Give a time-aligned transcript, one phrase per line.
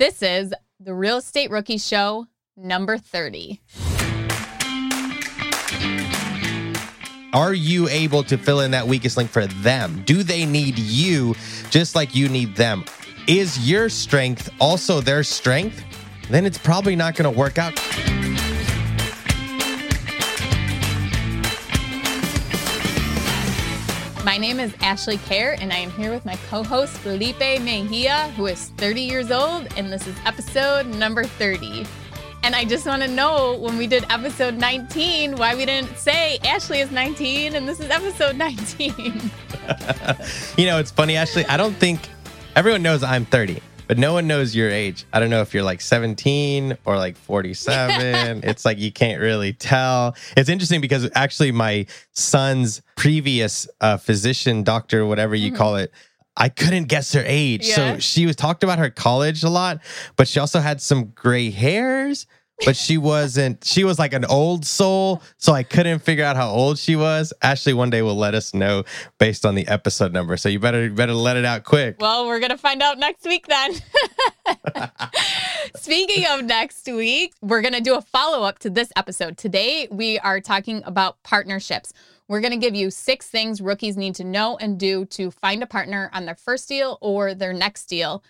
[0.00, 3.60] This is the Real Estate Rookie Show number 30.
[7.34, 10.02] Are you able to fill in that weakest link for them?
[10.06, 11.34] Do they need you
[11.68, 12.86] just like you need them?
[13.28, 15.84] Is your strength also their strength?
[16.30, 17.78] Then it's probably not going to work out.
[24.30, 28.32] My name is Ashley Kehr, and I am here with my co host Felipe Mejia,
[28.36, 31.84] who is 30 years old, and this is episode number 30.
[32.44, 36.38] And I just want to know when we did episode 19, why we didn't say
[36.44, 38.92] Ashley is 19 and this is episode 19.
[40.56, 41.44] you know, it's funny, Ashley.
[41.46, 41.98] I don't think
[42.54, 45.04] everyone knows I'm 30 but no one knows your age.
[45.12, 48.40] I don't know if you're like 17 or like 47.
[48.44, 50.14] it's like you can't really tell.
[50.36, 55.56] It's interesting because actually, my son's previous uh, physician, doctor, whatever you mm-hmm.
[55.56, 55.92] call it,
[56.36, 57.66] I couldn't guess her age.
[57.66, 57.74] Yeah.
[57.74, 59.80] So she was talked about her college a lot,
[60.14, 62.28] but she also had some gray hairs
[62.64, 66.48] but she wasn't she was like an old soul so i couldn't figure out how
[66.50, 67.32] old she was.
[67.42, 68.84] Ashley one day will let us know
[69.18, 71.96] based on the episode number so you better you better let it out quick.
[72.00, 73.74] Well we're gonna find out next week then.
[75.76, 79.36] Speaking of next week we're gonna do a follow-up to this episode.
[79.36, 81.92] Today we are talking about partnerships.
[82.28, 85.64] We're going to give you six things rookies need to know and do to find
[85.64, 88.22] a partner on their first deal or their next deal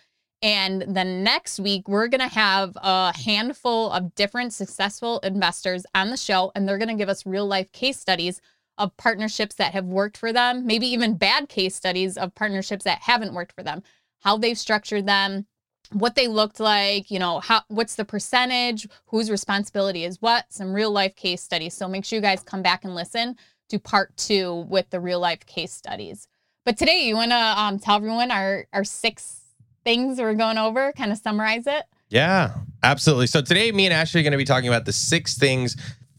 [0.43, 6.11] and the next week, we're going to have a handful of different successful investors on
[6.11, 8.41] the show, and they're going to give us real life case studies
[8.79, 13.01] of partnerships that have worked for them, maybe even bad case studies of partnerships that
[13.03, 13.83] haven't worked for them,
[14.21, 15.47] how they've structured them,
[15.93, 20.73] what they looked like, you know, how what's the percentage, whose responsibility is what, some
[20.73, 21.75] real life case studies.
[21.75, 23.37] So make sure you guys come back and listen
[23.69, 26.27] to part two with the real life case studies.
[26.65, 29.40] But today, you want to um, tell everyone our our six
[29.85, 31.85] things we're going over, kind of summarize it?
[32.09, 33.29] Yeah, absolutely.
[33.29, 35.77] So today, me and Ashley are going to be talking about the six things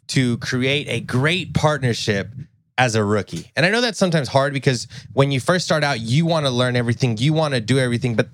[0.08, 2.30] to create a great partnership
[2.78, 3.52] as a rookie.
[3.55, 6.49] And I know that's sometimes hard because when you first start out, you want to
[6.49, 8.30] learn everything, you want to do everything, but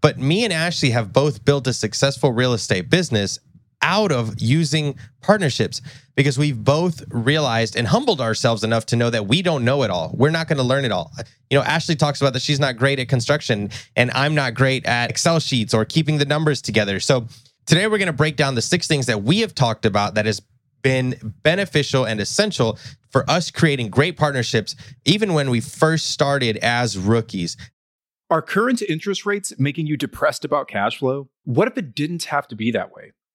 [0.00, 3.40] but me and Ashley have both built a successful real estate business
[3.82, 5.80] out of using partnerships
[6.16, 9.90] because we've both realized and humbled ourselves enough to know that we don't know it
[9.90, 10.12] all.
[10.14, 11.12] We're not going to learn it all.
[11.50, 14.84] You know, Ashley talks about that she's not great at construction and I'm not great
[14.86, 17.00] at Excel sheets or keeping the numbers together.
[17.00, 17.28] So
[17.66, 20.26] today we're going to break down the six things that we have talked about that
[20.26, 20.42] has
[20.82, 22.78] been beneficial and essential
[23.10, 27.56] for us creating great partnerships even when we first started as rookies.
[28.30, 31.30] Are current interest rates making you depressed about cash flow?
[31.44, 33.12] What if it didn't have to be that way?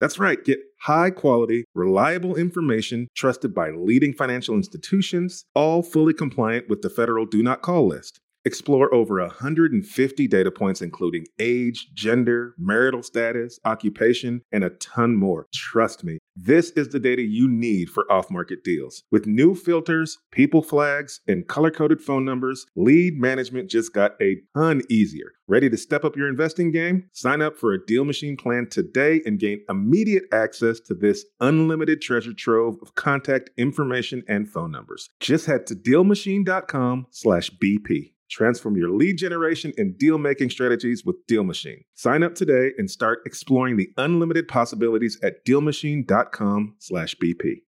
[0.00, 6.70] That's right, get high quality, reliable information trusted by leading financial institutions, all fully compliant
[6.70, 8.18] with the federal Do Not Call list.
[8.46, 15.46] Explore over 150 data points, including age, gender, marital status, occupation, and a ton more.
[15.52, 19.02] Trust me, this is the data you need for off market deals.
[19.10, 24.38] With new filters, people flags, and color coded phone numbers, lead management just got a
[24.56, 25.32] ton easier.
[25.46, 27.10] Ready to step up your investing game?
[27.12, 32.00] Sign up for a Deal Machine plan today and gain immediate access to this unlimited
[32.00, 35.10] treasure trove of contact information and phone numbers.
[35.20, 38.12] Just head to dealmachine.com/bp.
[38.30, 41.84] Transform your lead generation and deal making strategies with Deal Machine.
[41.94, 47.62] Sign up today and start exploring the unlimited possibilities at dealmachine.com/bp.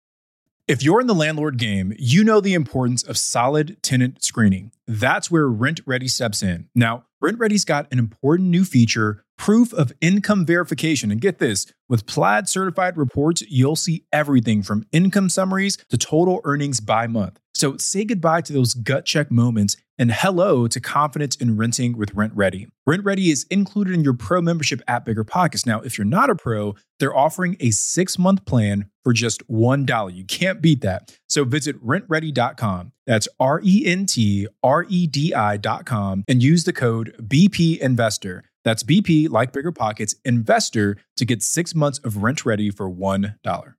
[0.72, 4.72] If you're in the landlord game, you know the importance of solid tenant screening.
[4.88, 6.70] That's where RentRedi steps in.
[6.74, 11.12] Now, RentRedi's got an important new feature proof of income verification.
[11.12, 16.42] And get this with Plaid certified reports, you'll see everything from income summaries to total
[16.44, 17.40] earnings by month.
[17.56, 22.16] So say goodbye to those gut check moments and hello to confidence in renting with
[22.16, 22.68] RentRedi.
[22.86, 25.66] Rent Ready is included in your pro membership at Bigger Pockets.
[25.66, 30.16] Now, if you're not a pro, they're offering a six month plan for just $1.
[30.16, 31.18] You can't beat that.
[31.30, 32.92] So visit rentredi.com.
[33.06, 38.44] That's R E N T R E D I.com and use the code BP Investor.
[38.64, 43.74] That's BP, like Bigger Pockets, Investor to get six months of RentRedi for $1.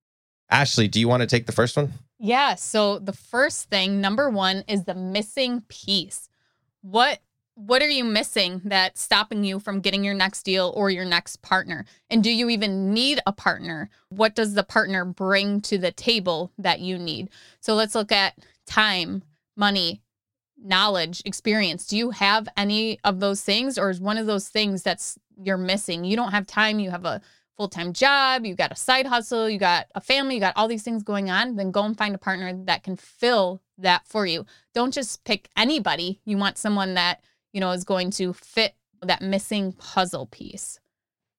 [0.51, 1.93] Ashley, do you want to take the first one?
[2.19, 2.57] Yeah.
[2.57, 6.29] So the first thing, number one, is the missing piece.
[6.83, 7.21] What
[7.55, 11.43] what are you missing that's stopping you from getting your next deal or your next
[11.43, 11.85] partner?
[12.09, 13.91] And do you even need a partner?
[14.09, 17.31] What does the partner bring to the table that you need?
[17.61, 19.23] So let's look at time,
[19.57, 20.03] money,
[20.57, 21.87] knowledge, experience.
[21.87, 25.59] Do you have any of those things or is one of those things that's you're
[25.59, 26.05] missing?
[26.05, 27.21] You don't have time, you have a
[27.57, 30.69] full time job, you got a side hustle, you got a family, you got all
[30.69, 34.27] these things going on, then go and find a partner that can fill that for
[34.27, 34.47] you.
[34.75, 36.21] Don't just pick anybody.
[36.25, 37.23] You want someone that,
[37.53, 40.79] you know, is going to fit that missing puzzle piece.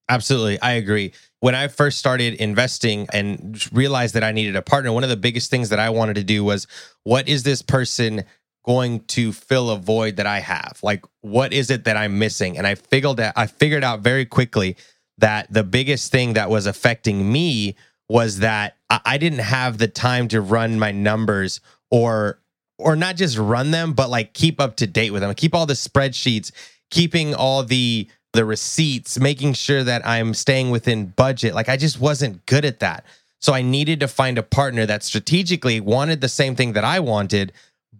[0.08, 0.60] Absolutely.
[0.60, 1.12] I agree.
[1.40, 5.16] When I first started investing and realized that I needed a partner, one of the
[5.16, 6.66] biggest things that I wanted to do was
[7.04, 8.24] what is this person
[8.66, 10.78] going to fill a void that I have?
[10.82, 12.58] Like what is it that I'm missing?
[12.58, 14.76] And I figured that I figured out very quickly
[15.18, 17.76] that the biggest thing that was affecting me
[18.08, 21.60] was that I didn't have the time to run my numbers
[21.90, 22.40] or
[22.78, 25.66] or not just run them but like keep up to date with them keep all
[25.66, 26.50] the spreadsheets
[26.90, 32.00] keeping all the the receipts making sure that i'm staying within budget like i just
[32.00, 33.04] wasn't good at that
[33.40, 36.98] so i needed to find a partner that strategically wanted the same thing that i
[36.98, 37.52] wanted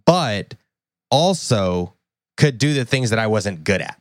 [0.05, 0.55] but
[1.09, 1.93] also
[2.37, 3.99] could do the things that i wasn't good at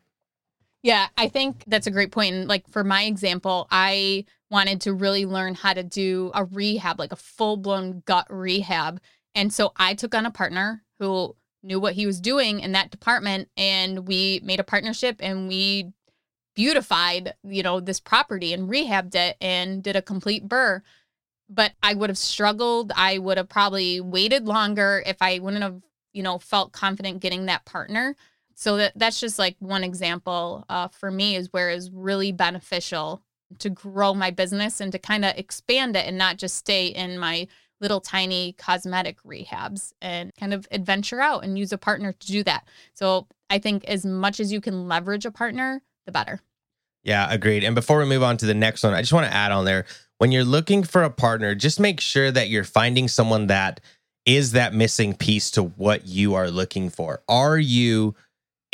[0.84, 2.34] yeah, I think that's a great point.
[2.34, 6.98] And like for my example, I wanted to really learn how to do a rehab,
[6.98, 9.00] like a full blown gut rehab.
[9.34, 12.90] And so I took on a partner who knew what he was doing in that
[12.90, 15.92] department and we made a partnership and we
[16.54, 20.82] beautified, you know, this property and rehabbed it and did a complete BRRRR.
[21.48, 22.92] But I would have struggled.
[22.96, 25.82] I would have probably waited longer if I wouldn't have,
[26.12, 28.16] you know, felt confident getting that partner
[28.54, 33.22] so that that's just like one example uh, for me is where is really beneficial
[33.58, 37.18] to grow my business and to kind of expand it and not just stay in
[37.18, 37.46] my
[37.80, 42.42] little tiny cosmetic rehabs and kind of adventure out and use a partner to do
[42.44, 42.66] that.
[42.94, 46.40] So I think as much as you can leverage a partner, the better.
[47.02, 47.64] Yeah, agreed.
[47.64, 49.64] And before we move on to the next one, I just want to add on
[49.64, 49.84] there
[50.18, 53.80] when you're looking for a partner, just make sure that you're finding someone that
[54.24, 57.22] is that missing piece to what you are looking for.
[57.28, 58.14] Are you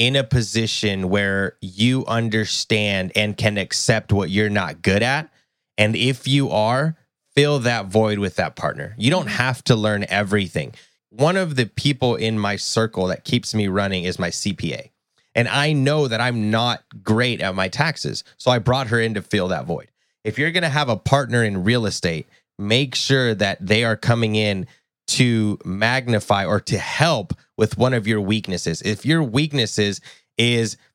[0.00, 5.30] in a position where you understand and can accept what you're not good at.
[5.76, 6.96] And if you are,
[7.40, 8.94] fill that void with that partner.
[8.98, 9.36] You don't mm-hmm.
[9.38, 10.74] have to learn everything.
[11.08, 14.90] One of the people in my circle that keeps me running is my CPA.
[15.34, 18.24] And I know that I'm not great at my taxes.
[18.36, 19.90] So I brought her in to fill that void.
[20.22, 22.28] If you're going to have a partner in real estate,
[22.58, 24.66] make sure that they are coming in
[25.06, 28.82] to magnify or to help with one of your weaknesses.
[28.82, 30.00] If your weaknesses is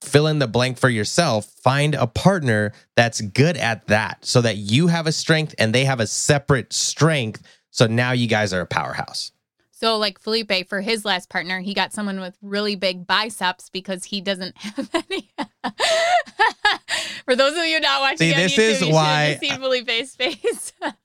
[0.01, 4.57] fill in the blank for yourself, find a partner that's good at that so that
[4.57, 7.41] you have a strength and they have a separate strength.
[7.71, 9.31] So now you guys are a powerhouse.
[9.77, 14.05] So, like Felipe, for his last partner, he got someone with really big biceps because
[14.05, 15.29] he doesn't have any.
[17.25, 20.71] for those of you not watching, See, this YouTube, is why see Felipe's face.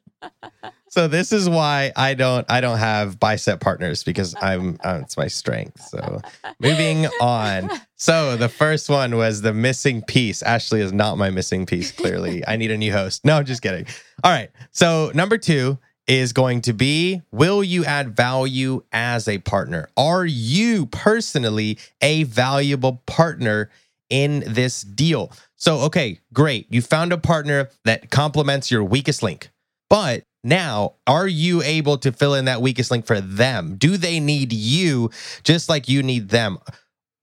[0.89, 5.17] so this is why I don't I don't have bicep partners because I'm uh, it's
[5.17, 5.81] my strength.
[5.83, 6.21] So
[6.59, 7.71] moving on.
[7.97, 10.43] So the first one was the missing piece.
[10.43, 11.93] Ashley is not my missing piece.
[11.93, 13.25] Clearly, I need a new host.
[13.25, 13.87] No, just kidding.
[14.25, 14.50] All right.
[14.71, 19.89] So number two is going to be Will you add value as a partner?
[19.97, 23.71] Are you personally a valuable partner
[24.09, 25.31] in this deal?
[25.57, 26.67] So, okay, great.
[26.71, 29.50] You found a partner that complements your weakest link.
[29.90, 33.76] But now, are you able to fill in that weakest link for them?
[33.76, 35.11] Do they need you
[35.42, 36.59] just like you need them?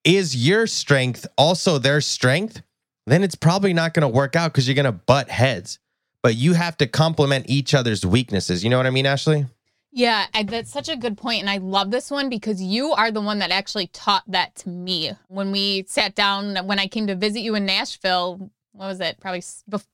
[0.04, 2.62] Is your strength also their strength?
[3.08, 5.80] Then it's probably not going to work out because you're going to butt heads.
[6.22, 8.64] But you have to complement each other's weaknesses.
[8.64, 9.46] You know what I mean, Ashley?
[9.92, 13.22] Yeah, that's such a good point, and I love this one because you are the
[13.22, 16.68] one that actually taught that to me when we sat down.
[16.68, 19.20] When I came to visit you in Nashville, what was it?
[19.20, 19.44] Probably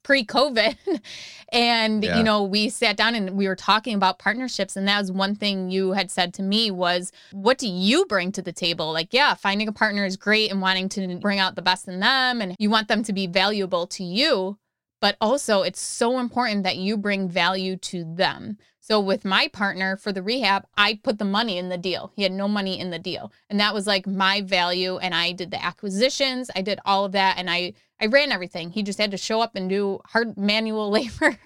[0.03, 0.77] pre COVID.
[1.51, 2.17] and, yeah.
[2.17, 4.75] you know, we sat down and we were talking about partnerships.
[4.75, 8.31] And that was one thing you had said to me was, what do you bring
[8.33, 8.91] to the table?
[8.91, 12.01] Like, yeah, finding a partner is great and wanting to bring out the best in
[12.01, 12.41] them.
[12.41, 14.57] And you want them to be valuable to you.
[14.99, 18.57] But also, it's so important that you bring value to them.
[18.79, 22.11] So with my partner for the rehab, I put the money in the deal.
[22.17, 23.31] He had no money in the deal.
[23.49, 27.13] And that was like my value and I did the acquisitions, I did all of
[27.13, 28.69] that and I I ran everything.
[28.69, 31.38] He just had to show up and do hard manual labor.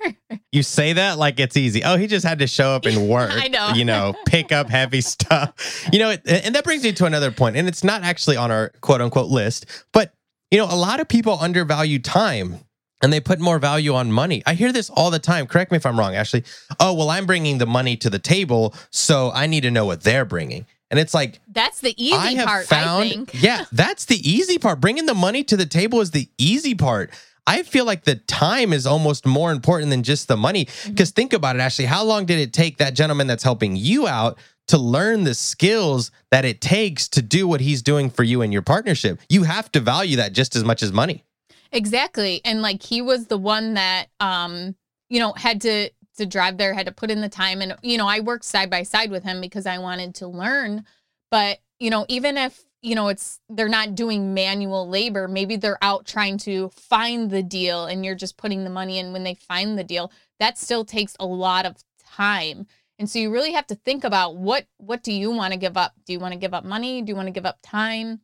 [0.52, 1.84] you say that like it's easy.
[1.84, 3.30] Oh, he just had to show up and work.
[3.32, 3.70] I know.
[3.76, 5.88] You know, pick up heavy stuff.
[5.94, 8.70] You know, and that brings me to another point and it's not actually on our
[8.82, 10.14] quote unquote list, but
[10.50, 12.62] you know, a lot of people undervalue time
[13.04, 14.42] and they put more value on money.
[14.48, 15.46] I hear this all the time.
[15.46, 16.44] Correct me if I'm wrong, Ashley.
[16.80, 20.02] Oh, well, I'm bringing the money to the table, so I need to know what
[20.02, 20.66] they're bringing.
[20.90, 22.66] And it's like that's the easy I have part.
[22.68, 23.32] Found, I think.
[23.42, 24.80] yeah, that's the easy part.
[24.80, 27.12] Bringing the money to the table is the easy part.
[27.46, 30.66] I feel like the time is almost more important than just the money.
[30.86, 31.16] Because mm-hmm.
[31.16, 31.86] think about it, Ashley.
[31.86, 36.12] How long did it take that gentleman that's helping you out to learn the skills
[36.30, 39.20] that it takes to do what he's doing for you in your partnership?
[39.30, 41.24] You have to value that just as much as money.
[41.72, 42.42] Exactly.
[42.44, 44.76] And like he was the one that um,
[45.10, 47.62] you know, had to to drive there, had to put in the time.
[47.62, 50.86] And you know, I worked side by side with him because I wanted to learn.
[51.32, 55.84] But, you know, even if you know it's they're not doing manual labor maybe they're
[55.84, 59.34] out trying to find the deal and you're just putting the money in when they
[59.34, 61.76] find the deal that still takes a lot of
[62.16, 62.68] time.
[63.00, 65.78] And so you really have to think about what what do you want to give
[65.78, 65.94] up?
[66.06, 67.02] Do you want to give up money?
[67.02, 68.22] Do you want to give up time?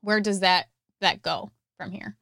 [0.00, 0.68] Where does that
[1.00, 2.16] that go from here?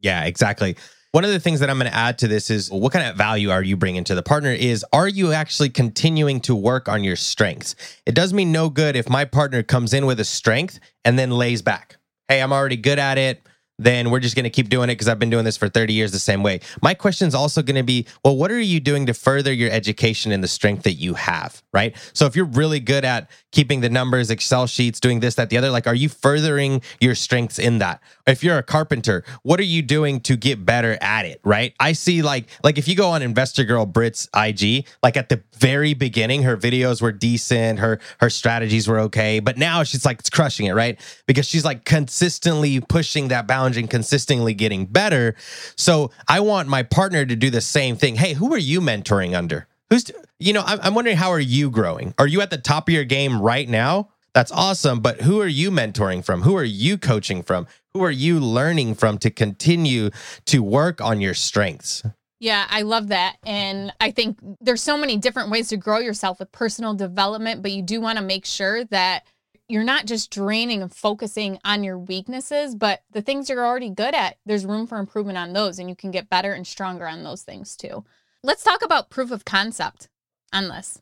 [0.00, 0.76] Yeah, exactly.
[1.16, 3.16] One of the things that I'm going to add to this is what kind of
[3.16, 7.04] value are you bringing to the partner is are you actually continuing to work on
[7.04, 7.74] your strengths?
[8.04, 11.30] It does me no good if my partner comes in with a strength and then
[11.30, 11.96] lays back.
[12.28, 13.40] Hey, I'm already good at it
[13.78, 15.92] then we're just going to keep doing it because I've been doing this for 30
[15.92, 16.60] years the same way.
[16.82, 19.70] My question is also going to be, well, what are you doing to further your
[19.70, 21.94] education and the strength that you have, right?
[22.14, 25.56] So if you're really good at keeping the numbers, Excel sheets, doing this, that, the
[25.56, 28.02] other, like, are you furthering your strengths in that?
[28.26, 31.72] If you're a carpenter, what are you doing to get better at it, right?
[31.80, 35.42] I see like, like if you go on Investor Girl Brit's IG, like at the
[35.54, 40.18] very beginning, her videos were decent, her her strategies were okay, but now she's like
[40.18, 41.00] it's crushing it, right?
[41.26, 45.34] Because she's like consistently pushing that boundary and consistently getting better.
[45.76, 48.16] So I want my partner to do the same thing.
[48.16, 49.66] Hey, who are you mentoring under?
[49.90, 52.14] Who's, you know, I'm, I'm wondering how are you growing?
[52.18, 54.08] Are you at the top of your game right now?
[54.34, 55.00] That's awesome.
[55.00, 56.42] But who are you mentoring from?
[56.42, 57.66] Who are you coaching from?
[57.94, 60.10] Who are you learning from to continue
[60.46, 62.02] to work on your strengths?
[62.38, 63.36] Yeah, I love that.
[63.46, 67.72] And I think there's so many different ways to grow yourself with personal development, but
[67.72, 69.24] you do want to make sure that
[69.68, 74.14] you're not just draining and focusing on your weaknesses, but the things you're already good
[74.14, 77.24] at, there's room for improvement on those, and you can get better and stronger on
[77.24, 78.04] those things too.
[78.42, 80.08] Let's talk about proof of concept
[80.52, 81.00] on this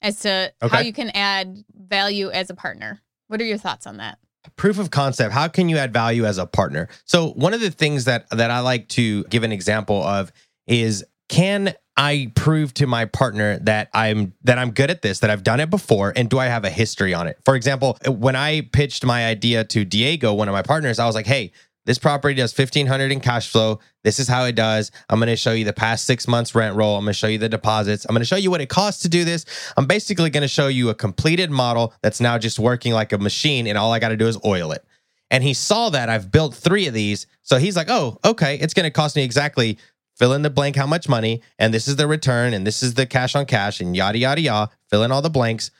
[0.00, 0.76] as to okay.
[0.76, 3.00] how you can add value as a partner.
[3.28, 4.18] What are your thoughts on that?
[4.56, 5.32] Proof of concept.
[5.32, 6.88] How can you add value as a partner?
[7.04, 10.32] So one of the things that that I like to give an example of
[10.66, 15.30] is can I prove to my partner that I'm that I'm good at this, that
[15.30, 17.38] I've done it before, and do I have a history on it?
[17.44, 21.14] For example, when I pitched my idea to Diego, one of my partners, I was
[21.14, 21.52] like, "Hey,
[21.84, 23.80] this property does 1500 in cash flow.
[24.04, 24.90] This is how it does.
[25.08, 26.96] I'm going to show you the past 6 months rent roll.
[26.96, 28.04] I'm going to show you the deposits.
[28.04, 29.44] I'm going to show you what it costs to do this.
[29.76, 33.18] I'm basically going to show you a completed model that's now just working like a
[33.18, 34.84] machine and all I got to do is oil it."
[35.30, 37.26] And he saw that I've built 3 of these.
[37.42, 39.78] So he's like, "Oh, okay, it's going to cost me exactly
[40.14, 42.94] fill in the blank how much money, and this is the return, and this is
[42.94, 44.70] the cash on cash, and yada, yada, yada.
[44.90, 45.70] Fill in all the blanks,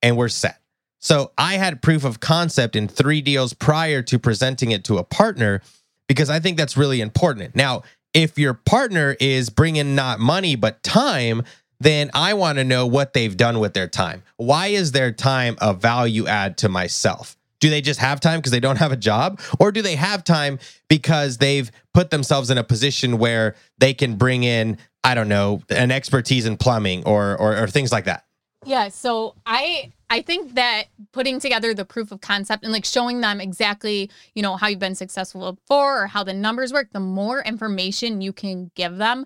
[0.00, 0.60] and we're set.
[1.00, 5.04] So I had proof of concept in three deals prior to presenting it to a
[5.04, 5.62] partner
[6.08, 7.54] because I think that's really important.
[7.56, 11.42] Now, if your partner is bringing not money, but time,
[11.78, 14.22] then I want to know what they've done with their time.
[14.36, 17.36] Why is their time a value add to myself?
[17.60, 19.40] Do they just have time because they don't have a job?
[19.58, 24.16] Or do they have time because they've put themselves in a position where they can
[24.16, 28.24] bring in, I don't know, an expertise in plumbing or, or, or things like that?
[28.64, 28.88] Yeah.
[28.88, 33.40] So I I think that putting together the proof of concept and like showing them
[33.40, 37.40] exactly, you know, how you've been successful before or how the numbers work, the more
[37.42, 39.24] information you can give them,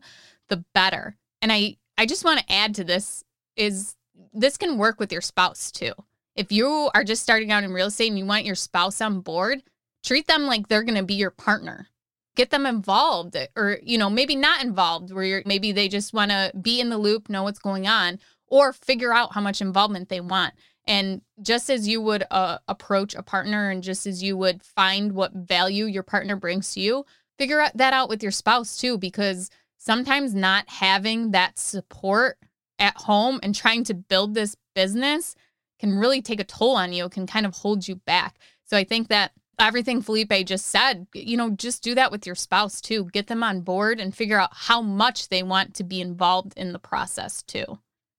[0.48, 1.16] the better.
[1.40, 3.24] And I I just want to add to this
[3.56, 3.96] is
[4.32, 5.92] this can work with your spouse too.
[6.36, 9.20] If you are just starting out in real estate and you want your spouse on
[9.20, 9.62] board,
[10.04, 11.88] treat them like they're going to be your partner.
[12.36, 16.32] Get them involved or, you know, maybe not involved where you're maybe they just want
[16.32, 20.08] to be in the loop, know what's going on, or figure out how much involvement
[20.08, 20.52] they want.
[20.86, 25.12] And just as you would uh, approach a partner and just as you would find
[25.12, 27.06] what value your partner brings to you,
[27.38, 32.38] figure out that out with your spouse too, because sometimes not having that support
[32.78, 35.34] at home and trying to build this business
[35.78, 38.38] can really take a toll on you, can kind of hold you back.
[38.64, 42.34] So I think that everything Felipe just said, you know, just do that with your
[42.34, 43.08] spouse too.
[43.12, 46.72] Get them on board and figure out how much they want to be involved in
[46.72, 47.78] the process too.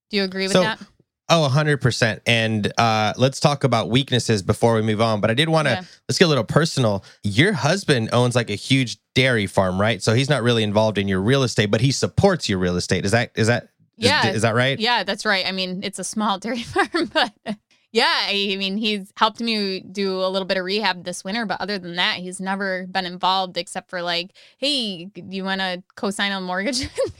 [0.09, 0.79] Do you agree with So, that?
[1.27, 2.19] Oh, 100%.
[2.27, 5.21] And uh, let's talk about weaknesses before we move on.
[5.21, 5.81] But I did want to, Yeah.
[6.07, 7.03] let's get a little personal.
[7.23, 10.03] Your husband owns like a huge dairy farm, right?
[10.03, 13.05] So he's not really involved in your real estate, but he supports your real estate.
[13.05, 13.63] Is that, is that,
[13.97, 14.27] is- Yeah.
[14.27, 14.79] is, that right?
[14.79, 15.45] Yeah, that's right.
[15.47, 17.31] I mean, it's a small dairy farm, but
[17.91, 21.59] yeah, I mean, he's helped me do a little bit of rehab this winter, but
[21.59, 24.29] other than that, he's never been involved except for like,
[24.59, 27.19] hey, do you want to co-sign a mortgage with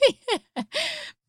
[0.58, 0.64] me?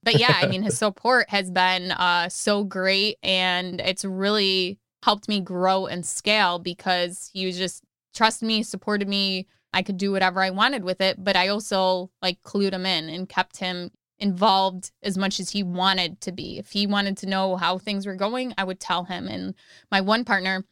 [0.06, 5.28] But yeah, I mean, his support has been uh, so great, and it's really helped
[5.28, 7.82] me grow and scale because he was just
[8.14, 9.48] trusted me, supported me.
[9.72, 13.08] I could do whatever I wanted with it, but I also like clued him in
[13.08, 16.56] and kept him involved as much as he wanted to be.
[16.56, 19.26] If he wanted to know how things were going, I would tell him.
[19.26, 19.54] And
[19.90, 20.64] my one partner,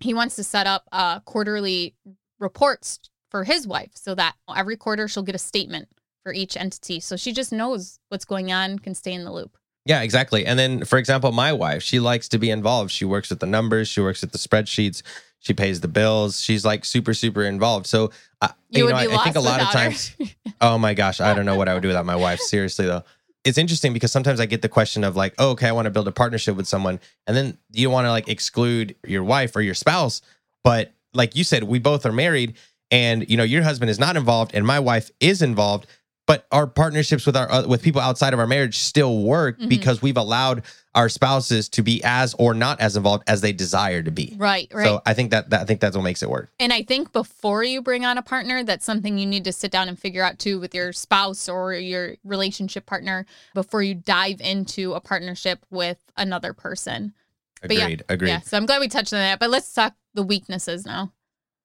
[0.00, 1.94] he wants to set up uh, quarterly
[2.40, 2.98] reports
[3.30, 5.88] for his wife so that every quarter she'll get a statement
[6.22, 7.00] for each entity.
[7.00, 9.56] So she just knows what's going on, can stay in the loop.
[9.84, 10.44] Yeah, exactly.
[10.44, 12.90] And then, for example, my wife, she likes to be involved.
[12.90, 15.02] She works with the numbers, she works with the spreadsheets,
[15.40, 16.40] she pays the bills.
[16.40, 17.86] She's like super, super involved.
[17.86, 18.10] So,
[18.40, 20.14] uh, You, you, know, I, I think a lot of times,
[20.60, 22.40] oh my gosh, I don't know what I would do without my wife.
[22.40, 23.04] Seriously, though.
[23.44, 25.90] It's interesting because sometimes I get the question of like, oh, okay, I want to
[25.90, 27.00] build a partnership with someone.
[27.26, 30.20] And then you want to like exclude your wife or your spouse.
[30.64, 32.56] But like you said, we both are married
[32.90, 35.86] and, you know, your husband is not involved and my wife is involved.
[36.28, 39.68] But our partnerships with our uh, with people outside of our marriage still work Mhm.
[39.70, 40.62] because we've allowed
[40.94, 44.34] our spouses to be as or not as involved as they desire to be.
[44.36, 44.84] right, right.
[44.84, 46.50] So I think that, that I think that's what makes it work.
[46.60, 49.70] And I think before you bring on a partner, that's something you need to sit
[49.70, 54.40] down and figure out too with your spouse or your relationship partner before you dive
[54.42, 57.14] into a partnership with another person.
[57.62, 58.02] But yeah, Agreed.
[58.10, 58.28] agreed.
[58.28, 58.40] Yeah.
[58.40, 59.38] So I'm glad we touched on that.
[59.38, 61.10] But let's talk the weaknesses now.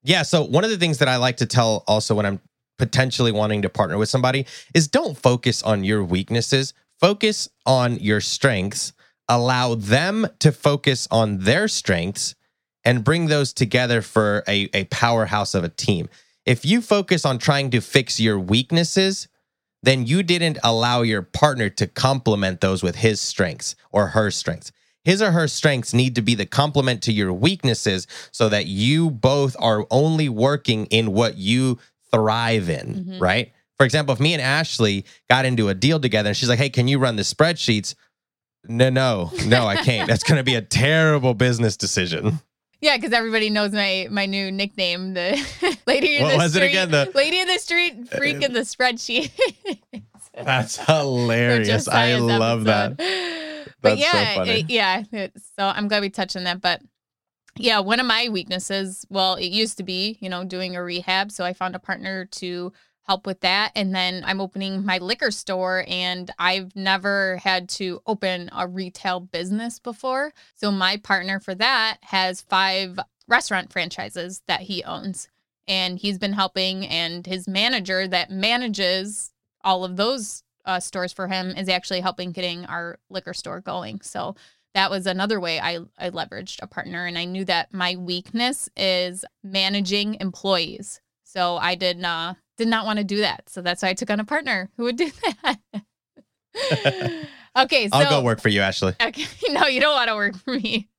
[0.04, 0.24] Yeah.
[0.24, 2.40] So one of the things that I like to tell also when I'm
[2.84, 6.74] potentially wanting to partner with somebody is don't focus on your weaknesses.
[7.00, 8.92] Focus on your strengths.
[9.30, 12.36] Allow them to focus on their strengths
[12.84, 16.10] and bring those together for a, a powerhouse of a team.
[16.46, 19.30] If you focus on trying to fix your weaknesses,
[19.82, 24.74] then you didn't allow your partner to complement those with his strengths or her strengths.
[25.06, 29.10] His or her strengths need to be the complement to your weaknesses so that you
[29.10, 31.80] both are only working in what you
[32.14, 33.22] thrive in, Mhm.
[33.22, 33.52] right?
[33.78, 36.70] For example, if me and Ashley got into a deal together and she's like, hey,
[36.70, 37.96] can you run the spreadsheets?
[38.66, 40.08] No, no, no, I can't.
[40.08, 42.40] That's going to be a terrible business decision.
[42.80, 45.38] Yeah, because everybody knows my my new nickname, the
[45.88, 46.70] lady in What the was it street.
[46.70, 46.92] again?
[46.92, 49.32] The- lady in the street, freak in the spreadsheet.
[50.36, 51.88] That's hilarious.
[51.88, 52.94] I love that.
[53.00, 53.74] episode.
[53.82, 54.50] But That's so yeah, funny.
[54.52, 55.04] it- yeah.
[55.12, 56.62] it- so I'm glad we touched on that.
[56.62, 56.82] But
[57.58, 61.32] yeah, one of my weaknesses, well, it used to be, you know, doing a rehab.
[61.32, 63.72] So I found a partner to help with that.
[63.76, 69.20] And then I'm opening my liquor store and I've never had to open a retail
[69.20, 70.34] business before.
[70.56, 75.28] So my partner for that has five restaurant franchises that he owns.
[75.66, 79.32] And he's been helping, and his manager that manages
[79.64, 84.02] all of those uh, stores for him is actually helping getting our liquor store going.
[84.02, 84.36] So
[84.74, 87.06] that was another way I, I leveraged a partner.
[87.06, 91.02] And I knew that my weakness is managing employees.
[91.24, 93.50] So I did uh, did not want to do that.
[93.50, 95.12] So that's why I took on a partner who would do
[95.44, 95.60] that.
[97.58, 98.94] okay, so I'll go work for you, Ashley.
[99.02, 100.90] Okay, no, you don't want to work for me.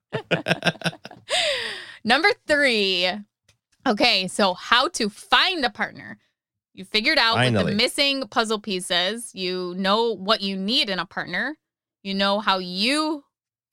[2.05, 3.09] Number three.
[3.87, 6.19] Okay, so how to find a partner.
[6.73, 7.73] You figured out Finally.
[7.73, 9.31] the missing puzzle pieces.
[9.35, 11.57] You know what you need in a partner.
[12.03, 13.25] You know how you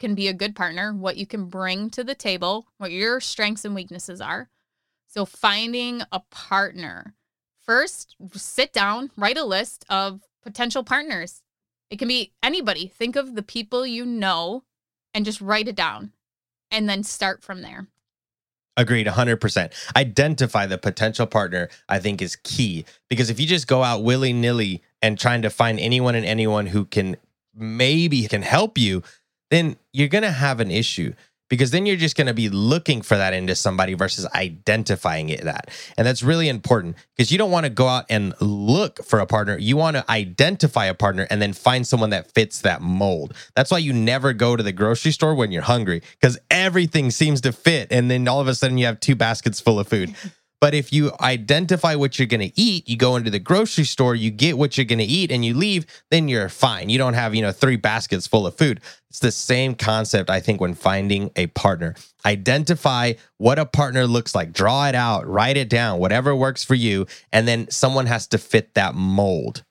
[0.02, 3.64] can be a good partner, what you can bring to the table, what your strengths
[3.64, 4.50] and weaknesses are.
[5.08, 7.14] So, finding a partner.
[7.66, 11.44] First, sit down, write a list of potential partners.
[11.90, 12.88] It can be anybody.
[12.88, 14.64] Think of the people you know
[15.14, 16.12] and just write it down
[16.72, 17.88] and then start from there.
[18.78, 19.74] Agreed, 100%.
[19.96, 22.86] Identify the potential partner, I think, is key.
[23.10, 26.68] Because if you just go out willy nilly and trying to find anyone and anyone
[26.68, 27.18] who can
[27.54, 29.04] maybe can help you,
[29.52, 31.14] then you're going to have an issue.
[31.50, 35.44] Because then you're just going to be looking for that into somebody versus identifying it
[35.44, 35.70] that.
[35.98, 39.26] And that's really important because you don't want to go out and look for a
[39.26, 39.58] partner.
[39.58, 43.34] You want to identify a partner and then find someone that fits that mold.
[43.54, 47.42] That's why you never go to the grocery store when you're hungry because everything seems
[47.42, 47.92] to fit.
[47.92, 50.16] And then all of a sudden you have two baskets full of food.
[50.62, 54.14] But if you identify what you're going to eat, you go into the grocery store,
[54.14, 56.88] you get what you're going to eat, and you leave, then you're fine.
[56.90, 58.80] You don't have, you know, three baskets full of food.
[59.10, 61.96] It's the same concept, I think, when finding a partner.
[62.26, 66.76] Identify what a partner looks like, draw it out, write it down, whatever works for
[66.76, 67.08] you.
[67.34, 69.64] And then someone has to fit that mold.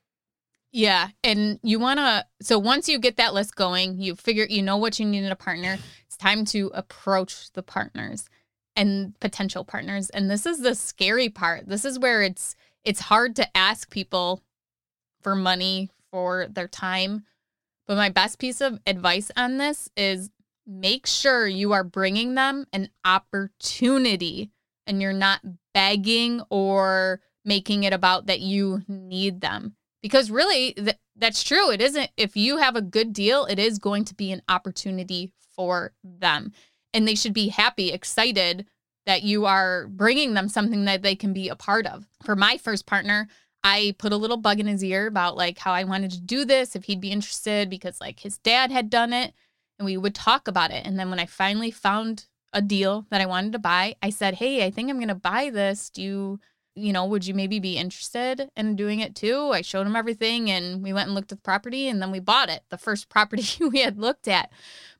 [0.72, 1.11] Yeah.
[1.22, 4.76] And you want to, so once you get that list going, you figure, you know
[4.76, 8.29] what you need in a partner, it's time to approach the partners
[8.80, 10.08] and potential partners.
[10.08, 11.68] And this is the scary part.
[11.68, 14.40] This is where it's, it's hard to ask people
[15.20, 17.24] for money for their time.
[17.86, 20.30] But my best piece of advice on this is
[20.66, 24.50] make sure you are bringing them an opportunity
[24.86, 25.42] and you're not
[25.74, 31.80] begging or making it about that you need them because really th- that's true it
[31.80, 35.92] isn't if you have a good deal it is going to be an opportunity for
[36.04, 36.52] them
[36.92, 38.66] and they should be happy excited
[39.07, 42.57] that you are bringing them something that they can be a part of for my
[42.57, 43.29] first partner
[43.64, 46.44] i put a little bug in his ear about like how i wanted to do
[46.44, 49.35] this if he'd be interested because like his dad had done it
[49.79, 53.20] and we would talk about it and then when i finally found a deal that
[53.20, 56.03] i wanted to buy i said hey i think i'm going to buy this do
[56.03, 56.40] you
[56.74, 59.50] you know, would you maybe be interested in doing it too?
[59.53, 62.20] I showed him everything and we went and looked at the property and then we
[62.20, 64.50] bought it, the first property we had looked at.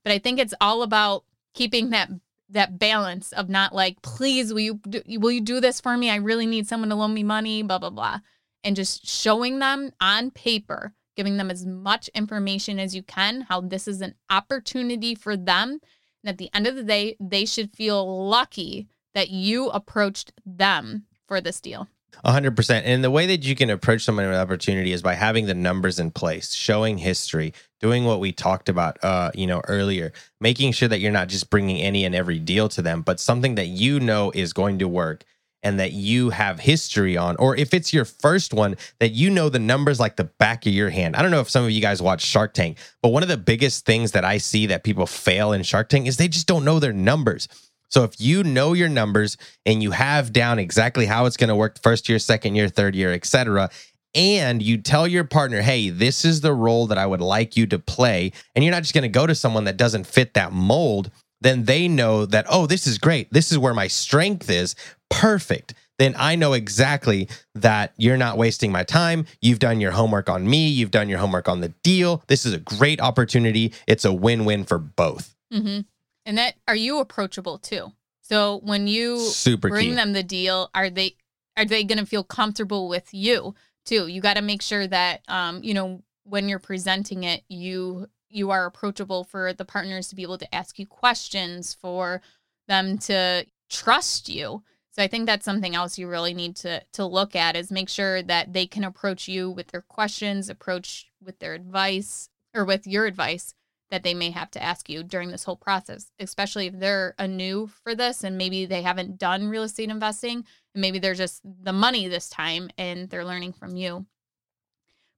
[0.05, 2.11] But I think it's all about keeping that
[2.53, 4.81] that balance of not like, please, will you
[5.19, 6.11] will you do this for me?
[6.11, 8.19] I really need someone to loan me money, blah blah blah,
[8.65, 13.61] and just showing them on paper, giving them as much information as you can, how
[13.61, 15.81] this is an opportunity for them,
[16.23, 21.07] and at the end of the day, they should feel lucky that you approached them
[21.27, 21.89] for this deal.
[22.25, 22.83] 100%.
[22.85, 25.99] And the way that you can approach someone with opportunity is by having the numbers
[25.99, 30.89] in place, showing history, doing what we talked about uh, you know, earlier, making sure
[30.89, 34.01] that you're not just bringing any and every deal to them, but something that you
[34.01, 35.25] know is going to work
[35.63, 39.49] and that you have history on or if it's your first one that you know
[39.49, 41.17] the numbers like the back of your hand.
[41.17, 43.37] I don't know if some of you guys watch Shark Tank, but one of the
[43.37, 46.65] biggest things that I see that people fail in Shark Tank is they just don't
[46.65, 47.49] know their numbers.
[47.91, 51.57] So if you know your numbers and you have down exactly how it's going to
[51.57, 53.71] work first year, second year, third year, etc.,
[54.15, 57.67] and you tell your partner, "Hey, this is the role that I would like you
[57.69, 60.53] to play," and you're not just going to go to someone that doesn't fit that
[60.53, 63.33] mold, then they know that, "Oh, this is great.
[63.33, 64.75] This is where my strength is.
[65.11, 69.27] Perfect." Then I know exactly that you're not wasting my time.
[69.43, 70.67] You've done your homework on me.
[70.67, 72.23] You've done your homework on the deal.
[72.27, 73.75] This is a great opportunity.
[73.87, 75.37] It's a win win for both.
[75.53, 75.81] Mm-hmm.
[76.31, 77.91] And that are you approachable too?
[78.21, 79.95] So when you Super bring key.
[79.97, 81.17] them the deal, are they
[81.57, 84.07] are they going to feel comfortable with you too?
[84.07, 88.53] You got to make sure that um you know when you're presenting it, you you
[88.53, 92.23] are approachable for the partners to be able to ask you questions, for
[92.69, 94.63] them to trust you.
[94.93, 97.89] So I think that's something else you really need to to look at is make
[97.89, 102.87] sure that they can approach you with their questions, approach with their advice or with
[102.87, 103.53] your advice
[103.91, 107.27] that they may have to ask you during this whole process, especially if they're a
[107.27, 111.43] new for this and maybe they haven't done real estate investing and maybe they're just
[111.45, 114.07] the money this time and they're learning from you.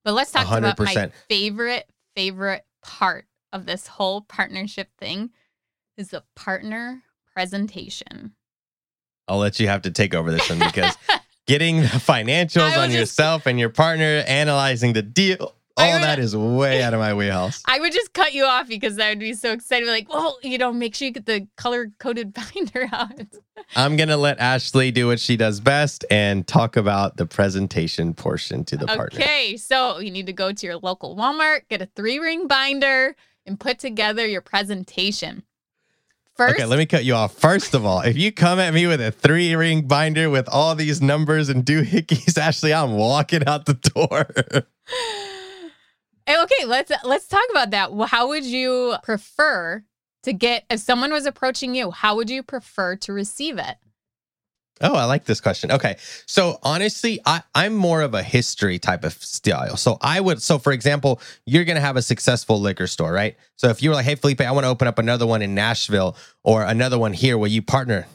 [0.05, 5.31] But let's talk about my favorite favorite part of this whole partnership thing
[5.97, 7.03] is the partner
[7.35, 8.33] presentation.
[9.29, 10.97] I'll let you have to take over this one because
[11.47, 15.55] getting the financials on just- yourself and your partner, analyzing the deal,
[15.87, 17.63] all would- that is way out of my wheelhouse.
[17.67, 19.89] I would just cut you off because I would be so excited.
[19.89, 23.13] Like, well, you know, make sure you get the color coded binder out.
[23.77, 28.15] I'm going to let Ashley do what she does best and talk about the presentation
[28.15, 29.21] portion to the partner.
[29.21, 33.15] Okay, so you need to go to your local Walmart, get a three ring binder,
[33.47, 35.43] and put together your presentation.
[36.35, 37.35] First, Okay, let me cut you off.
[37.35, 40.75] First of all, if you come at me with a three ring binder with all
[40.75, 44.27] these numbers and doohickeys, Ashley, I'm walking out the door.
[46.41, 47.91] Okay, let's let's talk about that.
[48.09, 49.85] How would you prefer
[50.23, 51.91] to get if someone was approaching you?
[51.91, 53.77] How would you prefer to receive it?
[54.81, 55.71] Oh, I like this question.
[55.71, 55.97] Okay.
[56.27, 59.77] So honestly, I, I'm more of a history type of style.
[59.77, 63.37] So I would, so for example, you're going to have a successful liquor store, right?
[63.57, 65.55] So if you were like, hey, Felipe, I want to open up another one in
[65.55, 68.07] Nashville or another one here, will you partner?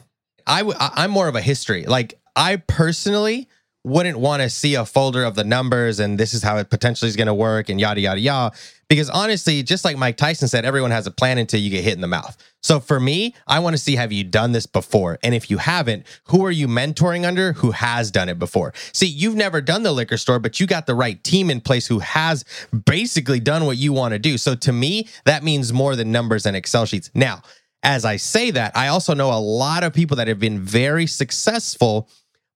[0.46, 1.84] I w- I'm more of a history.
[1.86, 3.48] Like I personally
[3.84, 7.08] wouldn't want to see a folder of the numbers and this is how it potentially
[7.08, 8.56] is going to work and yada, yada, yada.
[8.88, 11.94] Because honestly, just like Mike Tyson said, everyone has a plan until you get hit
[11.94, 12.36] in the mouth.
[12.62, 15.18] So for me, I want to see have you done this before?
[15.22, 18.72] And if you haven't, who are you mentoring under who has done it before?
[18.92, 21.86] See, you've never done the liquor store, but you got the right team in place
[21.86, 22.44] who has
[22.86, 24.38] basically done what you want to do.
[24.38, 27.10] So to me, that means more than numbers and Excel sheets.
[27.14, 27.42] Now,
[27.82, 31.06] as I say that, I also know a lot of people that have been very
[31.06, 32.08] successful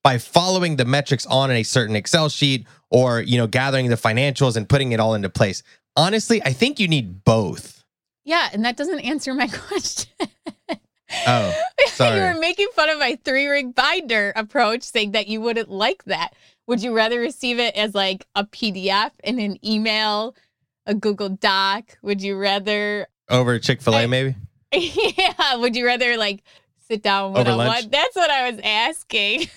[0.02, 4.56] by following the metrics on a certain Excel sheet or, you know, gathering the financials
[4.56, 5.62] and putting it all into place.
[5.96, 7.84] Honestly, I think you need both.
[8.24, 10.10] Yeah, and that doesn't answer my question.
[11.26, 11.54] Oh,
[11.88, 12.16] sorry.
[12.16, 16.04] you were making fun of my three ring binder approach, saying that you wouldn't like
[16.04, 16.34] that.
[16.66, 20.34] Would you rather receive it as like a PDF in an email,
[20.86, 21.98] a Google Doc?
[22.02, 24.36] Would you rather, Over Chick fil A, maybe?
[24.72, 26.42] yeah, would you rather like
[26.88, 27.90] sit down one on one?
[27.90, 29.48] That's what I was asking.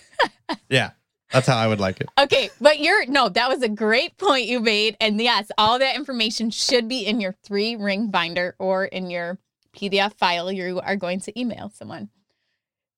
[0.69, 0.91] Yeah,
[1.31, 2.09] that's how I would like it.
[2.19, 4.95] Okay, but you're no, that was a great point you made.
[4.99, 9.39] And yes, all that information should be in your three ring binder or in your
[9.75, 12.09] PDF file you are going to email someone.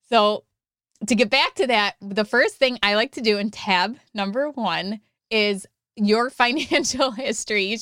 [0.10, 0.44] So,
[1.06, 4.50] to get back to that, the first thing I like to do in tab number
[4.50, 7.78] one is your financial history.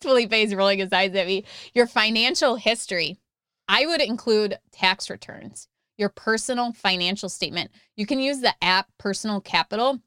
[0.00, 1.44] Felipe is rolling his eyes at me.
[1.74, 3.18] Your financial history.
[3.66, 7.70] I would include tax returns, your personal financial statement.
[7.96, 10.00] You can use the app Personal Capital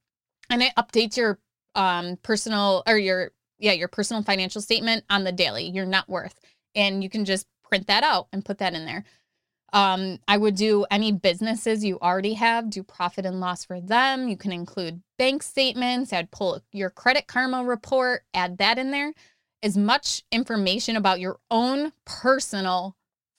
[0.49, 1.39] and it updates your
[1.75, 6.39] um personal or your yeah, your personal financial statement on the daily, your net worth.
[6.75, 9.03] And you can just print that out and put that in there.
[9.73, 14.29] Um, I would do any businesses you already have, do profit and loss for them.
[14.29, 16.13] You can include bank statements.
[16.13, 19.13] I'd pull your credit karma report, add that in there.
[19.63, 22.95] As much information about your own personal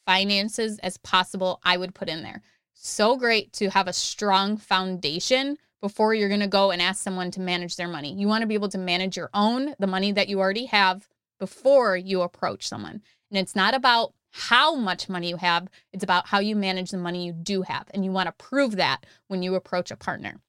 [0.09, 2.41] finances as possible, I would put in there.
[2.73, 7.31] So great to have a strong foundation before you're going to go and ask someone
[7.33, 8.15] to manage their money.
[8.15, 11.07] You want to be able to manage your own, the money that you already have
[11.39, 13.03] before you approach someone.
[13.31, 16.97] And it's not about how much money you have, it's about how you manage the
[16.97, 17.91] money you do have.
[17.93, 20.41] And you want to prove that when you approach a partner.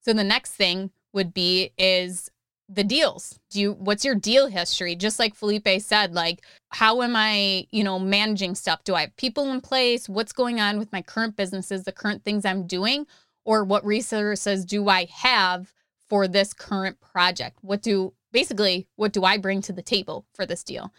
[0.00, 2.30] So the next thing would be is
[2.74, 3.38] the deals.
[3.50, 4.94] Do you what's your deal history?
[4.94, 8.84] Just like Felipe said, like how am I, you know, managing stuff?
[8.84, 10.08] Do I have people in place?
[10.08, 13.06] What's going on with my current businesses, the current things I'm doing?
[13.44, 15.72] Or what resources do I have
[16.08, 17.58] for this current project?
[17.62, 20.92] What do basically what do I bring to the table for this deal?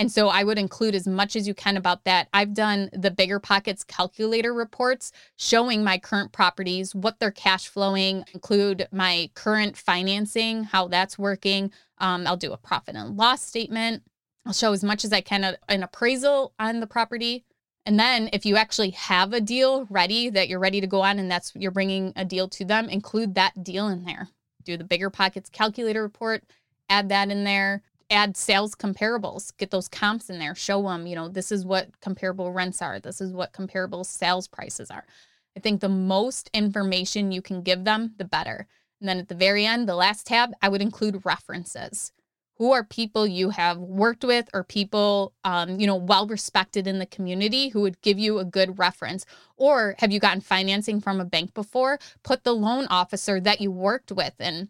[0.00, 2.28] And so I would include as much as you can about that.
[2.32, 8.24] I've done the Bigger Pockets calculator reports showing my current properties, what they're cash flowing,
[8.32, 11.70] include my current financing, how that's working.
[11.98, 14.02] Um, I'll do a profit and loss statement.
[14.46, 17.44] I'll show as much as I can a- an appraisal on the property.
[17.84, 21.18] And then if you actually have a deal ready that you're ready to go on
[21.18, 24.28] and that's you're bringing a deal to them, include that deal in there.
[24.64, 26.42] Do the Bigger Pockets calculator report,
[26.88, 31.14] add that in there add sales comparables get those comps in there show them you
[31.14, 35.04] know this is what comparable rents are this is what comparable sales prices are.
[35.56, 38.66] I think the most information you can give them the better.
[39.00, 42.12] And then at the very end the last tab i would include references.
[42.56, 46.98] Who are people you have worked with or people um, you know well respected in
[46.98, 49.24] the community who would give you a good reference?
[49.56, 51.98] Or have you gotten financing from a bank before?
[52.22, 54.68] Put the loan officer that you worked with and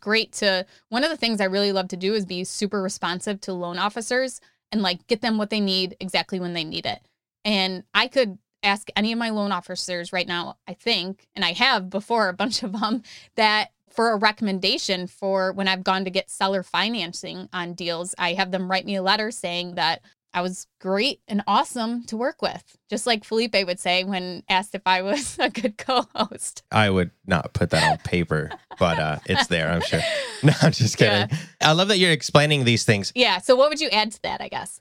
[0.00, 3.40] great to one of the things I really love to do is be super responsive
[3.42, 4.40] to loan officers
[4.72, 7.00] and like get them what they need exactly when they need it.
[7.44, 11.52] And I could ask any of my loan officers right now, I think, and I
[11.52, 13.02] have before a bunch of them,
[13.36, 18.34] that for a recommendation for when I've gone to get seller financing on deals, I
[18.34, 20.02] have them write me a letter saying that
[20.32, 22.62] I was great and awesome to work with.
[22.88, 26.62] Just like Felipe would say when asked if I was a good co host.
[26.70, 30.00] I would not put that on paper, but uh, it's there, I'm sure.
[30.42, 31.36] No, I'm just kidding.
[31.60, 33.12] I love that you're explaining these things.
[33.14, 33.38] Yeah.
[33.40, 34.80] So, what would you add to that, I guess?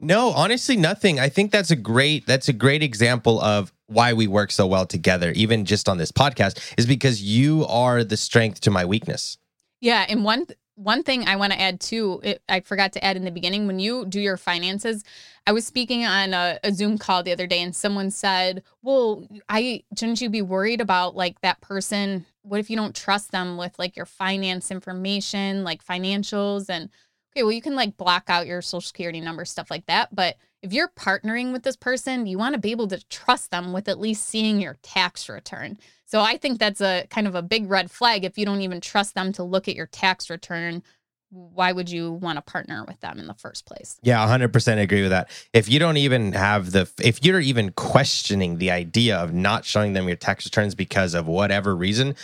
[0.00, 1.20] No, honestly, nothing.
[1.20, 4.84] I think that's a great that's a great example of why we work so well
[4.84, 9.38] together, even just on this podcast, is because you are the strength to my weakness.
[9.80, 13.16] Yeah, and one one thing I want to add too, it, I forgot to add
[13.16, 13.66] in the beginning.
[13.66, 15.04] When you do your finances,
[15.46, 19.26] I was speaking on a, a Zoom call the other day, and someone said, "Well,
[19.48, 22.26] I shouldn't you be worried about like that person?
[22.42, 26.90] What if you don't trust them with like your finance information, like financials and."
[27.34, 30.14] Okay, well, you can like block out your social security number, stuff like that.
[30.14, 33.74] But if you're partnering with this person, you want to be able to trust them
[33.74, 35.78] with at least seeing your tax return.
[36.06, 38.24] So I think that's a kind of a big red flag.
[38.24, 40.82] If you don't even trust them to look at your tax return,
[41.30, 43.98] why would you want to partner with them in the first place?
[44.02, 45.28] Yeah, 100% agree with that.
[45.52, 49.92] If you don't even have the, if you're even questioning the idea of not showing
[49.92, 52.14] them your tax returns because of whatever reason,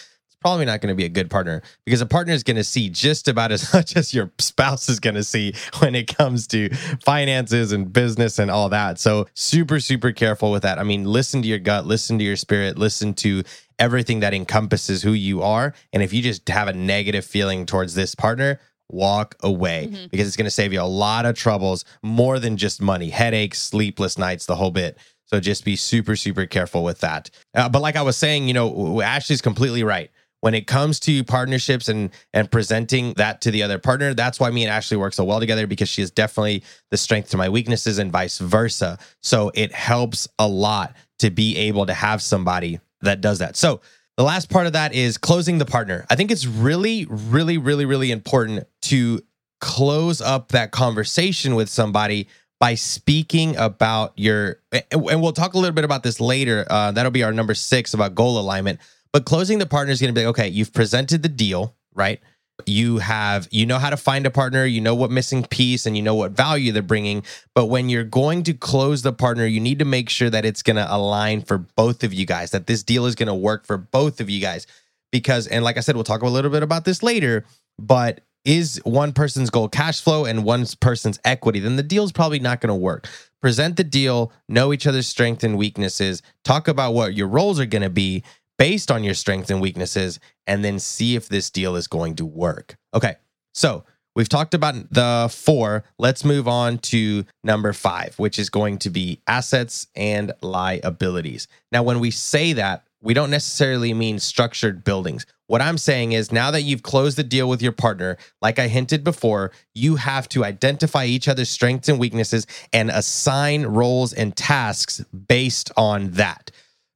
[0.43, 2.89] probably not going to be a good partner because a partner is going to see
[2.91, 6.69] just about as much as your spouse is going to see when it comes to
[7.05, 8.99] finances and business and all that.
[8.99, 10.79] So, super, super careful with that.
[10.79, 13.43] I mean, listen to your gut, listen to your spirit, listen to
[13.79, 15.75] everything that encompasses who you are.
[15.93, 20.11] And if you just have a negative feeling towards this partner, walk away Mhm.
[20.11, 23.61] because it's going to save you a lot of troubles more than just money, headaches,
[23.63, 24.99] sleepless nights, the whole bit.
[25.25, 27.31] So just be super, super careful with that.
[27.55, 30.11] Uh, but like I was saying, you know, Ashley's completely right.
[30.43, 34.51] When it comes to partnerships and and presenting that to the other partner, that's why
[34.51, 37.49] me and Ashley work so well together because she is definitely the strength to my
[37.49, 38.99] weaknesses and vice versa.
[39.23, 43.57] So it helps a lot to be able to have somebody that does that.
[43.57, 43.81] So
[44.17, 46.07] the last part of that is closing the partner.
[46.11, 49.23] I think it's really, really, really, really important to
[49.61, 52.27] close up that conversation with somebody
[52.59, 57.11] by speaking about your and we'll talk a little bit about this later uh, that'll
[57.11, 58.79] be our number six about goal alignment
[59.13, 62.21] but closing the partner is going to be like okay you've presented the deal right?
[62.67, 65.97] You have you know how to find a partner you know what missing piece and
[65.97, 67.25] you know what value they're bringing.
[67.55, 70.63] But when you're going to close the partner you need to make sure that it's
[70.63, 73.67] going to align for both of you guys that this deal is going to work
[73.67, 74.67] for both of you guys.
[75.11, 77.45] Because and like i said we'll talk a little bit about this later
[77.79, 82.41] but is one person's goal cash flow and one person's equity, then the deal's probably
[82.41, 83.09] not going to work.
[83.41, 87.67] Present the deal, know each other's strengths and weaknesses, talk about what your roles are
[87.67, 88.25] going to be
[88.59, 92.27] based on your strengths and weaknesses, and then see if this deal is going to
[92.27, 92.77] work.
[92.95, 93.17] Okay,
[93.55, 93.85] so
[94.15, 95.85] we've talked about the four.
[95.99, 101.49] Let's move on to number five, which is going to be assets and liabilities.
[101.71, 105.27] Now, when we say that, we don't necessarily mean structured buildings.
[105.49, 108.69] What I'm saying is now that you've closed the deal with your partner, like I
[108.69, 114.35] hinted before, you have to identify each other's strengths and weaknesses and assign roles and
[114.35, 116.53] tasks based on that,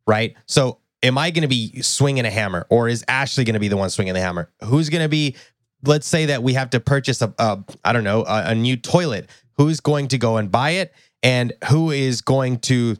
[0.06, 0.36] right?
[0.46, 3.68] So, am I going to be swinging a hammer or is Ashley going to be
[3.68, 4.50] the one swinging the hammer?
[4.64, 5.36] Who's going to be
[5.82, 8.76] let's say that we have to purchase a, a I don't know, a, a new
[8.76, 9.28] toilet.
[9.56, 10.92] Who's going to go and buy it
[11.22, 12.96] and who is going to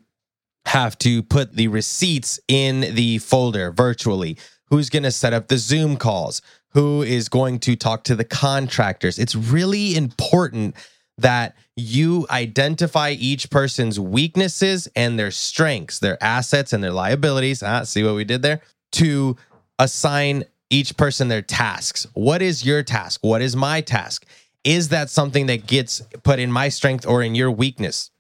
[0.67, 4.39] have to put the receipts in the folder virtually?
[4.71, 8.25] who's going to set up the Zoom calls, who is going to talk to the
[8.25, 9.19] contractors.
[9.19, 10.75] It's really important
[11.19, 17.63] that you identify each person's weaknesses and their strengths, their assets and their liabilities.
[17.63, 18.63] Ah, see what we did there?
[18.93, 19.37] To
[19.79, 22.07] assign each person their tasks.
[22.15, 23.21] What is your task?
[23.23, 24.25] What is my task?
[24.65, 28.11] Is that something that gets put in my strength or in your weakness?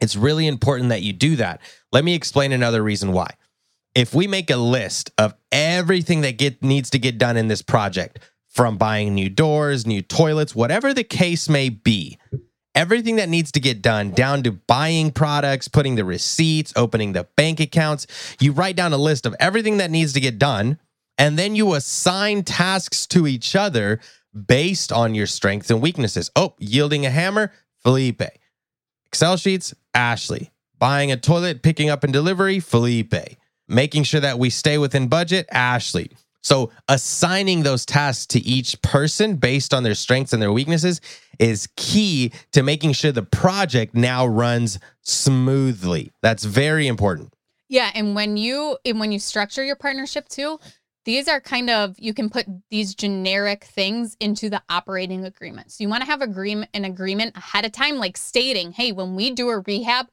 [0.00, 1.60] It's really important that you do that.
[1.90, 3.34] Let me explain another reason why
[3.94, 7.62] if we make a list of everything that get needs to get done in this
[7.62, 12.18] project from buying new doors, new toilets, whatever the case may be,
[12.74, 17.24] everything that needs to get done down to buying products, putting the receipts, opening the
[17.36, 18.06] bank accounts,
[18.40, 20.78] you write down a list of everything that needs to get done
[21.18, 24.00] and then you assign tasks to each other
[24.46, 26.30] based on your strengths and weaknesses.
[26.34, 28.22] Oh, yielding a hammer, Felipe.
[29.06, 30.50] Excel sheets, Ashley.
[30.78, 33.14] Buying a toilet, picking up and delivery, Felipe
[33.72, 36.10] making sure that we stay within budget, Ashley.
[36.42, 41.00] So assigning those tasks to each person based on their strengths and their weaknesses
[41.38, 46.12] is key to making sure the project now runs smoothly.
[46.20, 47.32] That's very important.
[47.68, 50.58] Yeah, and when you and when you structure your partnership too,
[51.04, 55.72] these are kind of you can put these generic things into the operating agreement.
[55.72, 59.14] So you want to have agreement an agreement ahead of time like stating, "Hey, when
[59.14, 60.08] we do a rehab,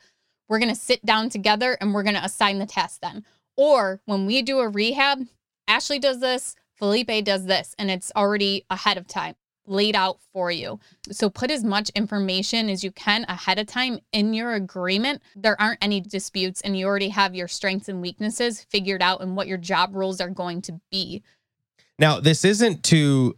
[0.47, 3.25] we're going to sit down together and we're going to assign the task then."
[3.57, 5.27] Or when we do a rehab,
[5.69, 9.35] Ashley does this, Felipe does this, and it's already ahead of time
[9.69, 10.79] laid out for you.
[11.11, 15.21] So put as much information as you can ahead of time in your agreement.
[15.35, 19.35] There aren't any disputes and you already have your strengths and weaknesses figured out and
[19.35, 21.21] what your job roles are going to be.
[21.99, 23.37] Now, this isn't to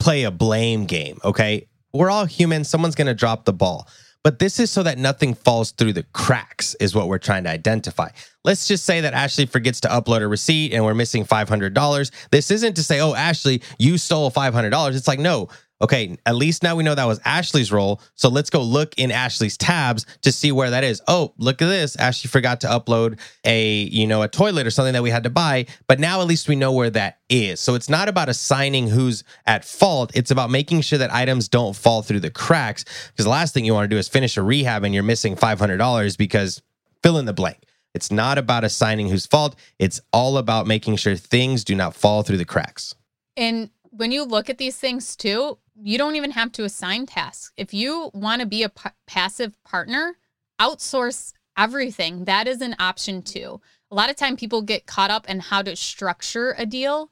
[0.00, 1.68] play a blame game, okay?
[1.92, 2.64] We're all human.
[2.64, 3.88] Someone's going to drop the ball.
[4.28, 7.50] But this is so that nothing falls through the cracks, is what we're trying to
[7.50, 8.10] identify.
[8.44, 12.10] Let's just say that Ashley forgets to upload a receipt and we're missing $500.
[12.30, 14.94] This isn't to say, oh, Ashley, you stole $500.
[14.94, 15.48] It's like, no,
[15.80, 18.00] okay, at least now we know that was Ashley's role.
[18.14, 21.00] So let's go look in Ashley's tabs to see where that is.
[21.06, 21.96] Oh, look at this.
[21.96, 25.30] Ashley forgot to upload a, you know, a toilet or something that we had to
[25.30, 27.60] buy, but now at least we know where that is.
[27.60, 30.10] So it's not about assigning who's at fault.
[30.14, 32.84] It's about making sure that items don't fall through the cracks.
[32.84, 35.36] Because the last thing you want to do is finish a rehab and you're missing
[35.36, 36.62] $500 because
[37.02, 37.58] fill in the blank.
[37.94, 39.56] It's not about assigning whose fault.
[39.78, 42.94] It's all about making sure things do not fall through the cracks.
[43.36, 47.52] And when you look at these things too, you don't even have to assign tasks.
[47.56, 50.16] If you want to be a p- passive partner,
[50.60, 52.24] outsource everything.
[52.24, 53.60] That is an option too.
[53.90, 57.10] A lot of time people get caught up in how to structure a deal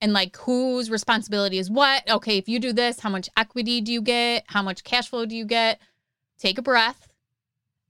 [0.00, 2.08] and like whose responsibility is what.
[2.08, 4.44] Okay, if you do this, how much equity do you get?
[4.46, 5.80] How much cash flow do you get?
[6.38, 7.08] Take a breath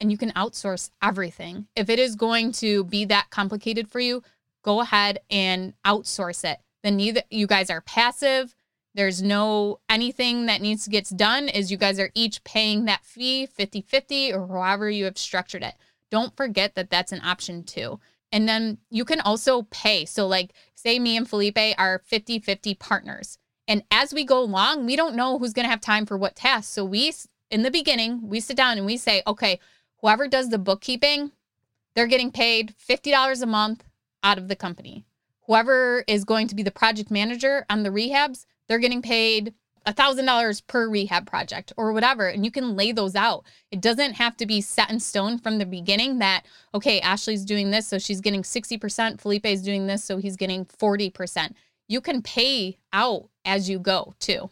[0.01, 1.67] and you can outsource everything.
[1.75, 4.23] If it is going to be that complicated for you,
[4.63, 6.59] go ahead and outsource it.
[6.83, 8.55] Then neither you guys are passive
[8.99, 13.05] there's no anything that needs to get done is you guys are each paying that
[13.05, 15.75] fee 50-50 or however you have structured it.
[16.11, 18.01] don't forget that that's an option too.
[18.33, 20.05] And then you can also pay.
[20.05, 23.39] So, like, say me and Felipe are 50 50 partners.
[23.69, 26.35] And as we go along, we don't know who's going to have time for what
[26.35, 26.73] tasks.
[26.73, 27.13] So, we,
[27.53, 29.61] in the beginning, we sit down and we say, okay,
[30.01, 31.31] whoever does the bookkeeping,
[31.95, 33.85] they're getting paid $50 a month
[34.25, 35.05] out of the company.
[35.47, 39.55] Whoever is going to be the project manager on the rehabs, they're getting paid
[39.87, 42.29] $1,000 per rehab project or whatever.
[42.29, 43.45] And you can lay those out.
[43.71, 46.45] It doesn't have to be set in stone from the beginning that,
[46.75, 49.21] okay, Ashley's doing this, so she's getting 60%.
[49.21, 51.55] Felipe's doing this, so he's getting 40%.
[51.89, 54.51] You can pay out as you go too.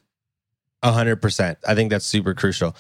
[0.83, 1.57] 100%.
[1.67, 2.75] I think that's super crucial.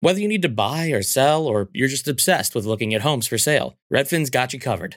[0.00, 3.26] Whether you need to buy or sell, or you're just obsessed with looking at homes
[3.26, 4.96] for sale, Redfin's got you covered.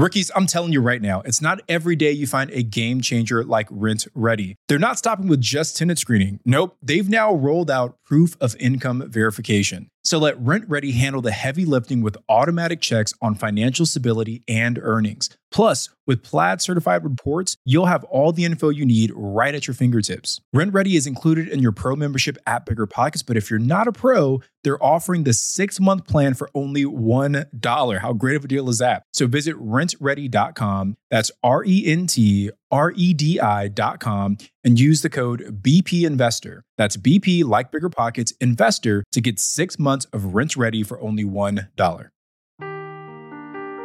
[0.00, 3.44] Rookies, I'm telling you right now, it's not every day you find a game changer
[3.44, 4.54] like RentRedi.
[4.66, 6.40] They're not stopping with just tenant screening.
[6.42, 9.88] Nope, they've now rolled out proof of income verification.
[10.02, 15.30] So let RentRedi handle the heavy lifting with automatic checks on financial stability and earnings.
[15.52, 19.74] Plus, with Plaid certified reports, you'll have all the info you need right at your
[19.74, 20.40] fingertips.
[20.54, 23.92] RentRedi is included in your pro membership at Bigger Pockets, but if you're not a
[23.92, 27.98] pro, they're offering the six month plan for only $1.
[28.00, 29.04] How great of a deal is that?
[29.12, 30.96] So visit rentredi.com.
[31.10, 36.64] That's R E N T R E D I.com and use the code BP Investor.
[36.78, 42.10] That's BP, like Bigger Pockets, Investor to get six months of RentRedi for only $1.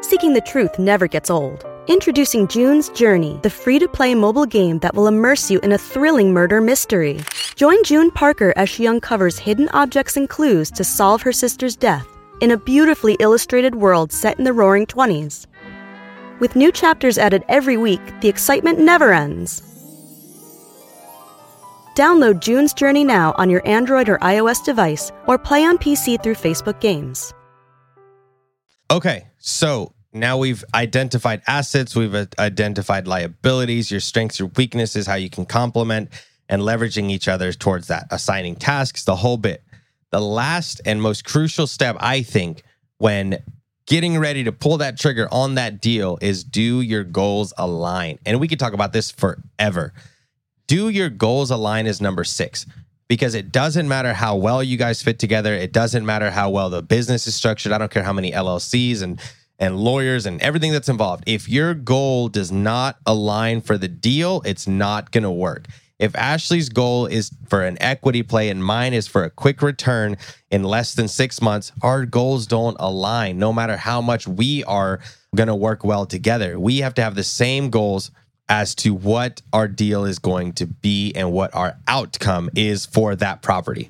[0.01, 1.65] Seeking the truth never gets old.
[1.87, 5.77] Introducing June's Journey, the free to play mobile game that will immerse you in a
[5.77, 7.19] thrilling murder mystery.
[7.55, 12.07] Join June Parker as she uncovers hidden objects and clues to solve her sister's death
[12.41, 15.45] in a beautifully illustrated world set in the roaring 20s.
[16.39, 19.61] With new chapters added every week, the excitement never ends.
[21.95, 26.35] Download June's Journey now on your Android or iOS device or play on PC through
[26.35, 27.33] Facebook Games.
[28.91, 35.29] Okay, so now we've identified assets, we've identified liabilities, your strengths, your weaknesses, how you
[35.29, 36.09] can complement
[36.49, 39.63] and leveraging each other towards that, assigning tasks, the whole bit.
[40.11, 42.63] The last and most crucial step, I think,
[42.97, 43.39] when
[43.85, 48.19] getting ready to pull that trigger on that deal is do your goals align?
[48.25, 49.93] And we could talk about this forever.
[50.67, 52.65] Do your goals align is number six
[53.07, 55.53] because it doesn't matter how well you guys fit together.
[55.53, 57.71] It doesn't matter how well the business is structured.
[57.71, 59.19] I don't care how many LLCs and
[59.57, 61.23] and lawyers and everything that's involved.
[61.27, 65.67] If your goal does not align for the deal, it's not going to work.
[65.97, 70.17] If Ashley's goal is for an equity play and mine is for a quick return
[70.51, 74.99] in less than six months, our goals don't align no matter how much we are
[75.35, 76.59] going to work well together.
[76.59, 78.11] We have to have the same goals
[78.49, 83.15] as to what our deal is going to be and what our outcome is for
[83.15, 83.89] that property.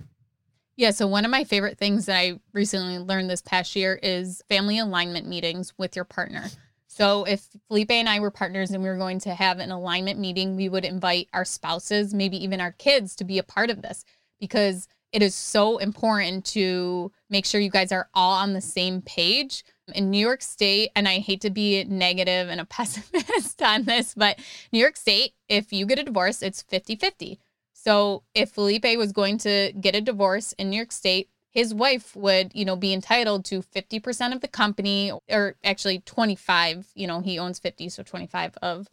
[0.78, 4.44] Yeah, so one of my favorite things that I recently learned this past year is
[4.50, 6.50] family alignment meetings with your partner.
[6.96, 10.18] So if Felipe and I were partners and we were going to have an alignment
[10.18, 13.82] meeting, we would invite our spouses, maybe even our kids to be a part of
[13.82, 14.06] this
[14.40, 19.02] because it is so important to make sure you guys are all on the same
[19.02, 19.66] page.
[19.94, 24.14] In New York State, and I hate to be negative and a pessimist on this,
[24.16, 24.40] but
[24.72, 27.40] New York State, if you get a divorce, it's 50 50.
[27.74, 32.14] So if Felipe was going to get a divorce in New York State, his wife
[32.18, 37.22] would, you know, be entitled to 50% of the company or actually 25, you know,
[37.22, 38.90] he owns 50, so 25 of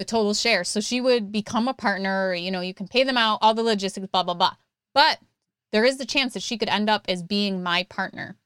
[0.00, 0.64] the total share.
[0.64, 3.62] So she would become a partner, you know, you can pay them out, all the
[3.62, 4.56] logistics, blah, blah, blah.
[4.92, 5.20] But
[5.70, 8.36] there is the chance that she could end up as being my partner.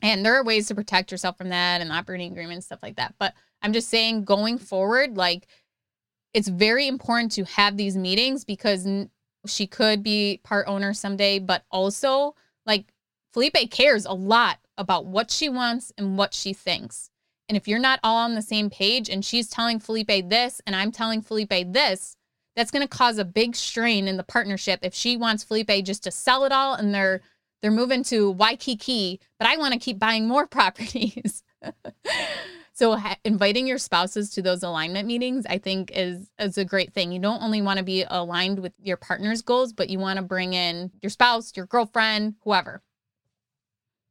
[0.00, 3.16] And there are ways to protect yourself from that and operating agreement stuff like that.
[3.18, 5.46] But I'm just saying going forward, like
[6.32, 8.88] it's very important to have these meetings because
[9.46, 12.34] she could be part owner someday, but also
[12.64, 12.93] like
[13.34, 17.10] Felipe cares a lot about what she wants and what she thinks.
[17.48, 20.76] And if you're not all on the same page and she's telling Felipe this and
[20.76, 22.16] I'm telling Felipe this,
[22.54, 26.04] that's going to cause a big strain in the partnership if she wants Felipe just
[26.04, 27.22] to sell it all and they're
[27.60, 31.42] they're moving to Waikiki, but I want to keep buying more properties.
[32.72, 36.94] so ha- inviting your spouses to those alignment meetings I think is is a great
[36.94, 37.10] thing.
[37.10, 40.22] You don't only want to be aligned with your partner's goals, but you want to
[40.22, 42.80] bring in your spouse, your girlfriend, whoever.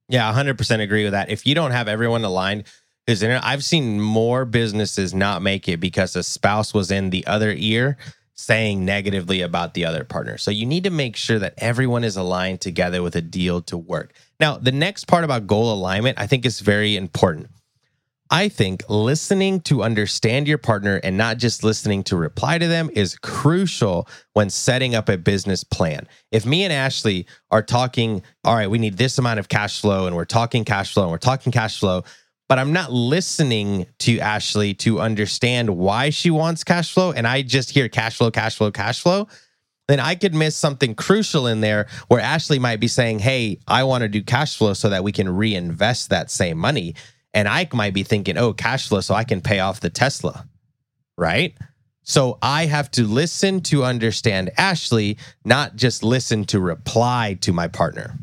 [0.10, 1.30] Yeah, 100% agree with that.
[1.30, 2.66] If you don't have everyone aligned,
[3.06, 7.54] because I've seen more businesses not make it because a spouse was in the other
[7.56, 7.98] ear
[8.36, 10.38] saying negatively about the other partner.
[10.38, 13.78] So you need to make sure that everyone is aligned together with a deal to
[13.78, 14.14] work.
[14.40, 17.50] Now, the next part about goal alignment, I think is very important.
[18.34, 22.90] I think listening to understand your partner and not just listening to reply to them
[22.96, 26.08] is crucial when setting up a business plan.
[26.32, 30.08] If me and Ashley are talking, all right, we need this amount of cash flow
[30.08, 32.06] and we're talking cash flow and we're talking cash flow,
[32.50, 37.44] but I'm not listening to Ashley to understand why she wants cash flow and I
[37.44, 39.28] just hear cash flow, cash flow, cash flow,
[39.88, 43.84] then I could miss something crucial in there where Ashley might be saying, Hey, I
[43.84, 46.96] want to do cash flow so that we can reinvest that same money.
[47.34, 50.48] And I might be thinking, Oh, cash flow, so I can pay off the Tesla.
[51.18, 51.56] Right.
[52.04, 57.68] So I have to listen to understand Ashley, not just listen to reply to my
[57.68, 58.16] partner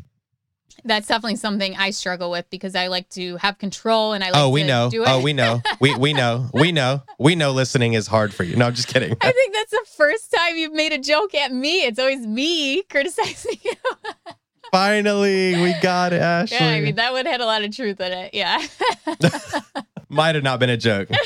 [0.83, 4.41] that's definitely something I struggle with because I like to have control and I like
[4.41, 4.89] oh, we to know.
[4.89, 5.09] do oh, it.
[5.09, 5.61] Oh, we know.
[5.79, 6.49] We we know.
[6.53, 7.03] We know.
[7.19, 8.55] We know listening is hard for you.
[8.55, 9.15] No, I'm just kidding.
[9.21, 11.83] I think that's the first time you've made a joke at me.
[11.83, 13.73] It's always me criticizing you.
[14.71, 16.57] Finally, we got it, Ashley.
[16.57, 18.33] Yeah, I mean that would have a lot of truth in it.
[18.33, 18.65] Yeah.
[20.09, 21.09] Might have not been a joke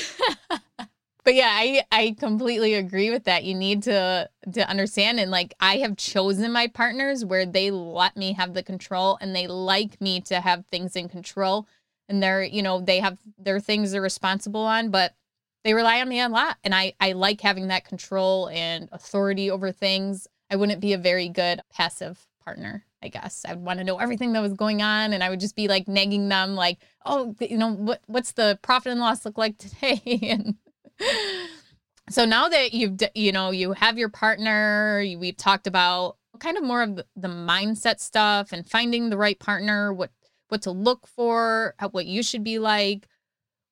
[1.25, 3.43] but yeah, I I completely agree with that.
[3.43, 8.15] You need to to understand and like I have chosen my partners where they let
[8.15, 11.67] me have the control and they like me to have things in control
[12.07, 15.15] and they're, you know, they have their things they're responsible on, but
[15.63, 19.49] they rely on me a lot and I I like having that control and authority
[19.49, 20.27] over things.
[20.51, 22.85] I wouldn't be a very good passive partner.
[23.03, 25.55] I guess I'd want to know everything that was going on, and I would just
[25.55, 29.37] be like nagging them, like, "Oh, you know, what what's the profit and loss look
[29.37, 30.55] like today?" and
[32.09, 36.63] so now that you've you know you have your partner we've talked about kind of
[36.63, 40.11] more of the mindset stuff and finding the right partner what
[40.49, 43.07] what to look for what you should be like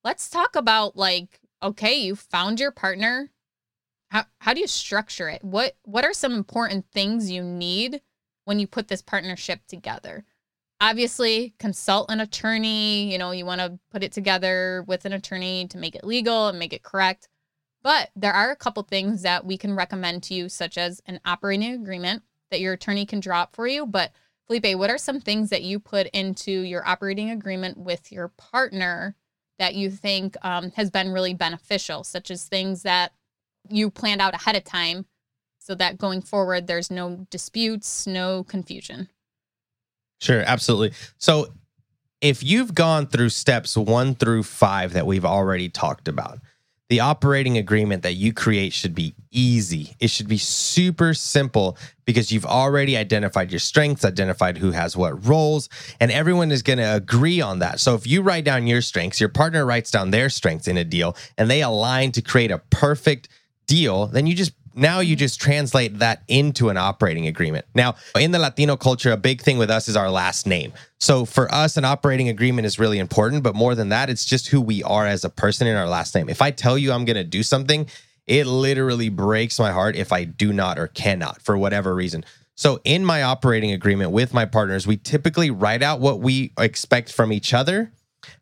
[0.02, 3.30] let's talk about like okay you found your partner
[4.10, 8.00] how how do you structure it what what are some important things you need
[8.44, 10.24] when you put this partnership together.
[10.80, 15.66] Obviously consult an attorney you know you want to put it together with an attorney
[15.68, 17.28] to make it legal and make it correct.
[17.82, 21.20] But there are a couple things that we can recommend to you such as an
[21.24, 23.86] operating agreement that your attorney can draw up for you.
[23.86, 24.12] But
[24.46, 29.16] felipe what are some things that you put into your operating agreement with your partner
[29.58, 33.12] that you think um, has been really beneficial such as things that
[33.68, 35.06] you planned out ahead of time
[35.64, 39.08] so that going forward there's no disputes no confusion
[40.24, 40.96] Sure, absolutely.
[41.18, 41.48] So
[42.22, 46.38] if you've gone through steps one through five that we've already talked about,
[46.88, 49.96] the operating agreement that you create should be easy.
[50.00, 55.26] It should be super simple because you've already identified your strengths, identified who has what
[55.26, 55.68] roles,
[56.00, 57.80] and everyone is going to agree on that.
[57.80, 60.84] So if you write down your strengths, your partner writes down their strengths in a
[60.84, 63.28] deal, and they align to create a perfect
[63.66, 67.64] deal, then you just now you just translate that into an operating agreement.
[67.74, 70.72] Now, in the Latino culture, a big thing with us is our last name.
[70.98, 73.42] So for us, an operating agreement is really important.
[73.42, 76.14] But more than that, it's just who we are as a person in our last
[76.14, 76.28] name.
[76.28, 77.86] If I tell you I'm going to do something,
[78.26, 82.24] it literally breaks my heart if I do not or cannot for whatever reason.
[82.56, 87.12] So in my operating agreement with my partners, we typically write out what we expect
[87.12, 87.92] from each other,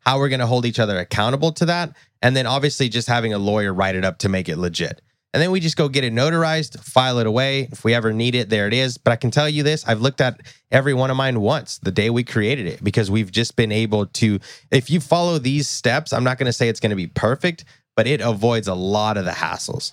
[0.00, 3.32] how we're going to hold each other accountable to that, and then obviously just having
[3.32, 5.00] a lawyer write it up to make it legit.
[5.32, 7.68] And then we just go get it notarized, file it away.
[7.72, 8.98] If we ever need it, there it is.
[8.98, 11.90] But I can tell you this I've looked at every one of mine once the
[11.90, 14.38] day we created it because we've just been able to.
[14.70, 17.64] If you follow these steps, I'm not going to say it's going to be perfect,
[17.96, 19.92] but it avoids a lot of the hassles.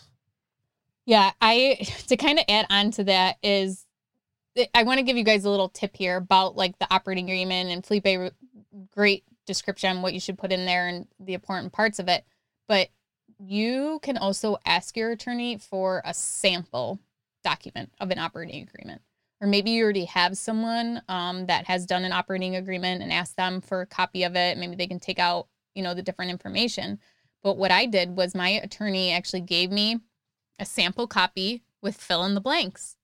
[1.05, 3.85] Yeah, I to kind of add on to that is
[4.57, 7.29] eh, I want to give you guys a little tip here about like the operating
[7.29, 8.33] agreement and Felipe
[8.91, 12.25] great description what you should put in there and the important parts of it.
[12.67, 12.89] But
[13.39, 16.99] you can also ask your attorney for a sample
[17.43, 19.01] document of an operating agreement.
[19.41, 23.35] Or maybe you already have someone um, that has done an operating agreement and ask
[23.35, 24.57] them for a copy of it.
[24.57, 26.99] Maybe they can take out, you know, the different information.
[27.41, 29.99] But what I did was my attorney actually gave me
[30.59, 32.97] a sample copy with fill in the blanks.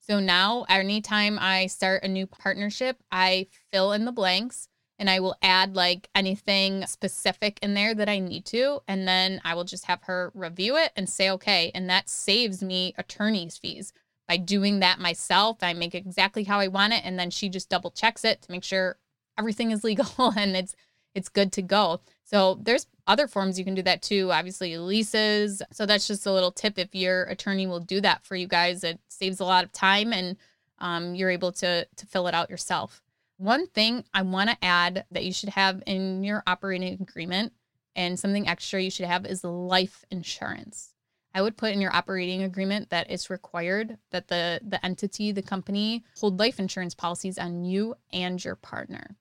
[0.00, 4.68] So now, anytime I start a new partnership, I fill in the blanks
[5.02, 8.82] and I will add like anything specific in there that I need to.
[8.86, 11.72] And then I will just have her review it and say, okay.
[11.74, 13.92] And that saves me attorney's fees.
[14.28, 17.02] By doing that myself, I make exactly how I want it.
[17.04, 18.96] And then she just double checks it to make sure
[19.36, 20.76] everything is legal and it's
[21.16, 22.00] it's good to go.
[22.22, 24.30] So there's other forms you can do that too.
[24.30, 25.62] Obviously leases.
[25.72, 26.78] So that's just a little tip.
[26.78, 30.12] If your attorney will do that for you guys, it saves a lot of time
[30.12, 30.36] and
[30.78, 33.02] um, you're able to to fill it out yourself.
[33.42, 37.52] One thing I want to add that you should have in your operating agreement
[37.96, 40.94] and something extra you should have is life insurance.
[41.34, 45.42] I would put in your operating agreement that it's required that the the entity, the
[45.42, 49.16] company, hold life insurance policies on you and your partner.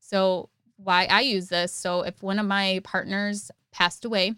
[0.00, 4.34] So why I use this, so if one of my partners passed away,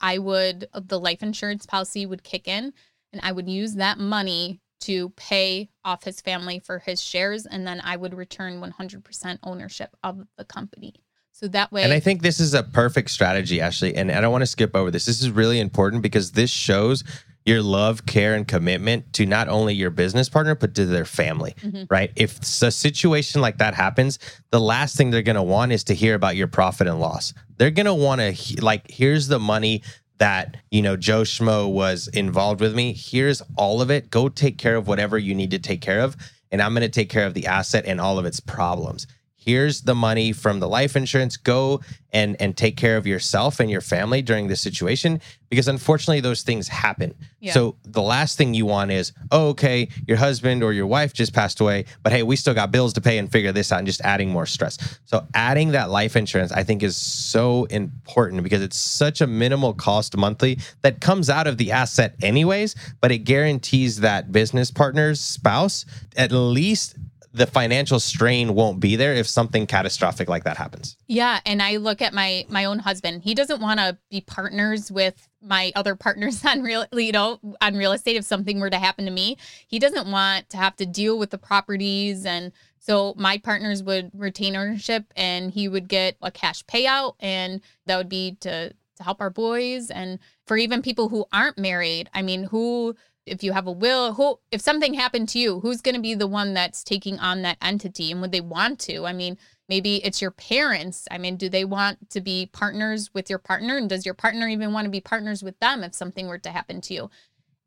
[0.00, 2.72] I would the life insurance policy would kick in
[3.12, 7.66] and I would use that money to pay off his family for his shares and
[7.66, 10.94] then I would return 100% ownership of the company.
[11.32, 13.94] So that way And I think this is a perfect strategy, Ashley.
[13.94, 15.04] And I don't want to skip over this.
[15.04, 17.04] This is really important because this shows
[17.44, 21.54] your love, care, and commitment to not only your business partner, but to their family,
[21.62, 21.86] Mhm.
[21.88, 22.10] right?
[22.16, 24.18] If a situation like that happens,
[24.50, 27.34] the last thing they're going to want is to hear about your profit and loss.
[27.56, 29.82] They're going to want to, like, here's the money
[30.18, 32.92] that, you know, Joe Schmo was involved with me.
[32.92, 34.10] Here's all of it.
[34.10, 36.16] Go take care of whatever you need to take care of.
[36.50, 39.06] And I'm going to take care of the asset and all of its problems
[39.46, 41.36] here's the money from the life insurance.
[41.36, 41.80] Go
[42.12, 45.20] and and take care of yourself and your family during this situation
[45.50, 47.14] because unfortunately those things happen.
[47.40, 47.52] Yeah.
[47.52, 51.32] so the last thing you want is oh okay your husband or your wife just
[51.32, 53.86] passed away but hey we still got bills to pay and figure this out and
[53.86, 54.98] just adding more stress.
[55.04, 59.74] So adding that life insurance i think is so important because it's such a minimal
[59.74, 65.20] cost monthly that comes out of the asset anyways but it guarantees that business partner's
[65.20, 65.84] spouse
[66.16, 66.96] at least
[67.36, 70.96] the financial strain won't be there if something catastrophic like that happens.
[71.06, 73.22] Yeah, and I look at my my own husband.
[73.22, 77.74] He doesn't want to be partners with my other partners on real, you know, on
[77.76, 78.16] real estate.
[78.16, 79.36] If something were to happen to me,
[79.68, 84.10] he doesn't want to have to deal with the properties, and so my partners would
[84.14, 89.02] retain ownership, and he would get a cash payout, and that would be to to
[89.02, 92.08] help our boys, and for even people who aren't married.
[92.14, 92.96] I mean, who
[93.26, 96.14] if you have a will who if something happened to you who's going to be
[96.14, 99.04] the one that's taking on that entity and would they want to?
[99.04, 99.36] I mean
[99.68, 101.06] maybe it's your parents.
[101.10, 103.76] I mean do they want to be partners with your partner?
[103.76, 106.50] And does your partner even want to be partners with them if something were to
[106.50, 107.10] happen to you?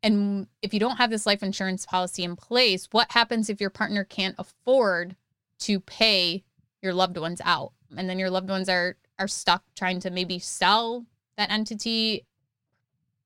[0.02, 3.70] And if you don't have this life insurance policy in place what happens if your
[3.70, 5.14] partner can't afford
[5.60, 6.42] to pay
[6.82, 7.72] your loved ones out?
[7.96, 11.04] And then your loved ones are are stuck trying to maybe sell
[11.36, 12.24] that entity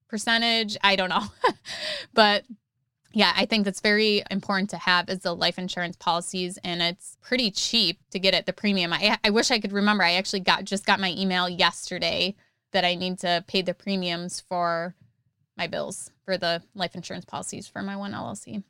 [0.07, 0.77] percentage?
[0.83, 1.23] I don't know.
[2.13, 2.45] But
[3.15, 7.17] yeah i think that's very important to have is the life insurance policies and it's
[7.21, 8.91] pretty cheap to get at the premium.
[8.93, 10.03] I, I wish i could remember.
[10.03, 12.35] I actually got just got my email yesterday
[12.73, 14.95] that i need to pay the premiums for
[15.57, 18.63] my bills for the life insurance policies for my one llc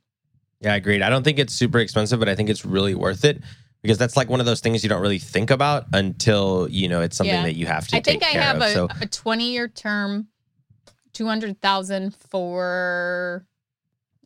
[0.62, 1.02] Yeah, I agreed.
[1.02, 3.42] I don't think it's super expensive, but I think it's really worth it
[3.82, 7.02] because that's like one of those things you don't really think about until you know
[7.02, 7.44] it's something Yeah.
[7.44, 10.28] that you have to i think i have a, so a 20 year term
[11.16, 13.46] 200000 for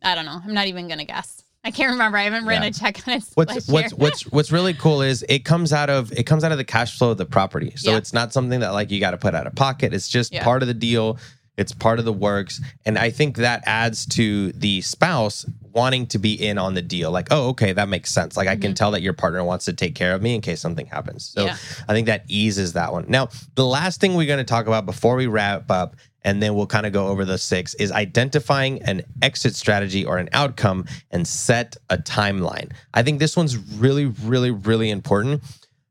[0.02, 2.68] i don't know i'm not even gonna guess i can't remember i haven't written Yeah.
[2.68, 6.12] a check on it what's what's what's what's really cool is it comes out of
[6.12, 7.72] it comes out of the cash flow of the property.
[7.76, 7.96] So Yeah.
[7.98, 9.94] it's not something that like you got to put out of pocket.
[9.94, 10.42] It's just Yeah.
[10.44, 11.18] part of the deal.
[11.56, 12.60] It's part of the works.
[12.86, 17.10] And I think that adds to the spouse wanting to be in on the deal.
[17.10, 18.34] Like, oh, okay, that makes sense.
[18.36, 20.60] Like I can tell that your partner wants to take care of me in case
[20.60, 21.26] something happens.
[21.26, 21.90] So Mm-hmm.
[21.90, 23.04] I think that eases that one.
[23.08, 26.54] Now, the last thing we're going to talk about before we wrap up, and then
[26.54, 30.84] we'll kind of go over the six, is identifying an exit strategy or an outcome
[31.10, 32.70] and set a timeline.
[32.94, 35.42] I think this one's really, really, really important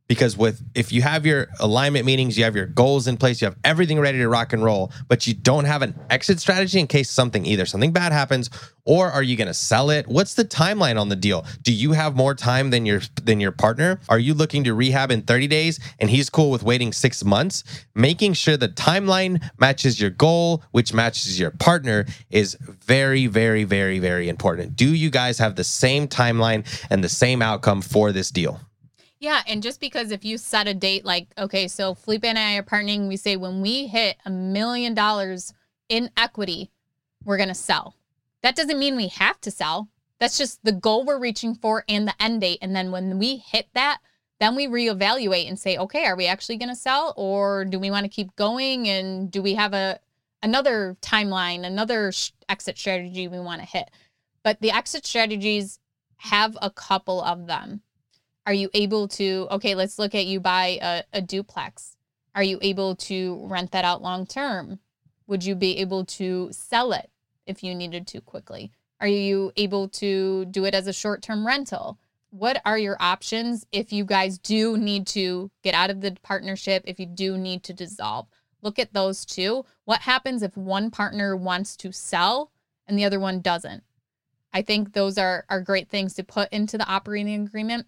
[0.10, 3.46] because with if you have your alignment meetings, you have your goals in place, you
[3.46, 6.88] have everything ready to rock and roll, but you don't have an exit strategy in
[6.88, 8.50] case something either something bad happens
[8.86, 10.08] or are you going to sell it?
[10.08, 11.46] What's the timeline on the deal?
[11.62, 14.02] Do you have more time than your than your partner?
[14.10, 17.64] Are you looking to rehab in 30 days and he's cool with waiting 6 months?
[17.94, 24.00] Making sure the timeline matches your goal, which matches your partner is very very very
[24.00, 24.76] very important.
[24.76, 28.60] Do you guys have the same timeline and the same outcome for this deal?
[29.20, 32.56] Yeah, and just because if you set a date like, okay, so Felipe and I
[32.56, 35.54] are partnering, we say when we hit a million dollars
[35.90, 36.72] in equity,
[37.26, 37.96] we're going to sell.
[38.44, 39.90] That doesn't mean we have to sell.
[40.20, 42.60] That's just the goal we're reaching for and the end date.
[42.62, 44.00] And then when we hit that,
[44.40, 47.92] then we reevaluate and say, okay, are we actually going to sell or do we
[47.92, 50.00] want to keep going and do we have a
[50.42, 53.92] another timeline, another sh- exit strategy we want to hit?
[54.44, 55.80] But the exit strategies
[56.16, 57.82] have a couple of them
[58.46, 61.96] Are you able to, okay, let's look at you buy a, a duplex.
[62.36, 64.80] Are you able to rent that out long term?
[65.28, 67.10] Would you be able to sell it
[67.46, 68.72] if you needed to quickly?
[69.02, 71.98] Are you able to do it as a short term rental?
[72.32, 76.84] What are your options if you guys do need to get out of the partnership,
[76.86, 78.28] if you do need to dissolve?
[78.62, 79.66] Look at those two.
[79.86, 82.52] What happens if one partner wants to sell
[82.88, 83.84] and the other one doesn't?
[84.54, 87.88] I think those are, are great things to put into the operating agreement.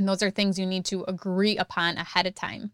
[0.00, 2.72] And those are things you need to agree upon ahead of time.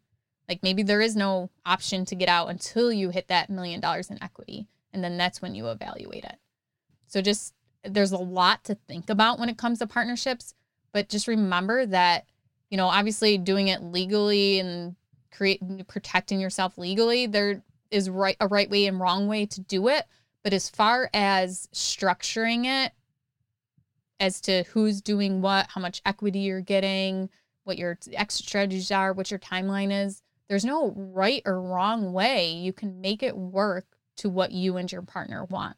[0.48, 4.10] Like maybe there is no option to get out until you hit that million dollars
[4.10, 4.68] in equity.
[4.92, 6.36] And then that's when you evaluate it.
[7.08, 7.52] So just
[7.82, 10.54] there's a lot to think about when it comes to partnerships,
[10.92, 12.26] but just remember that,
[12.70, 14.94] you know, obviously doing it legally and
[15.32, 19.88] create protecting yourself legally, there is right a right way and wrong way to do
[19.88, 20.06] it.
[20.44, 22.92] But as far as structuring it
[24.20, 27.28] as to who's doing what, how much equity you're getting,
[27.64, 32.52] what your exit strategies are, what your timeline is, there's no right or wrong way.
[32.52, 33.86] You can make it work
[34.18, 35.76] to what you and your partner want.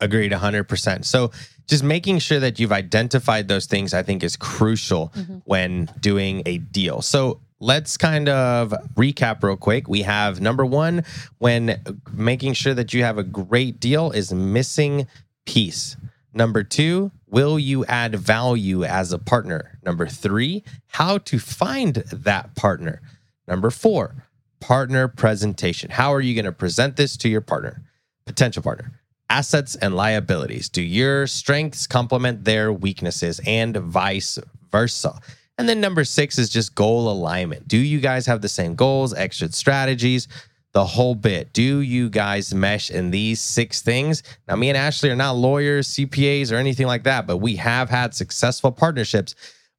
[0.00, 1.04] Agreed 100%.
[1.04, 1.30] So
[1.66, 5.38] just making sure that you've identified those things, I think, is crucial mm-hmm.
[5.44, 7.00] when doing a deal.
[7.00, 9.88] So let's kind of recap real quick.
[9.88, 11.04] We have number one,
[11.38, 11.80] when
[12.12, 15.06] making sure that you have a great deal is missing
[15.46, 15.96] piece.
[16.36, 19.78] Number two, will you add value as a partner?
[19.82, 23.00] Number three, how to find that partner.
[23.48, 24.26] Number four,
[24.60, 25.88] partner presentation.
[25.88, 27.82] How are you going to present this to your partner,
[28.26, 29.00] potential partner?
[29.30, 30.68] Assets and liabilities.
[30.68, 34.38] Do your strengths complement their weaknesses and vice
[34.70, 35.18] versa?
[35.56, 37.66] And then number six is just goal alignment.
[37.66, 40.28] Do you guys have the same goals, exit strategies?
[40.76, 41.54] The whole bit.
[41.54, 44.22] Do you guys mesh in these six things?
[44.46, 47.88] Now, me and Ashley are not lawyers, CPAs, or anything like that, but we have
[47.88, 49.34] had successful partnerships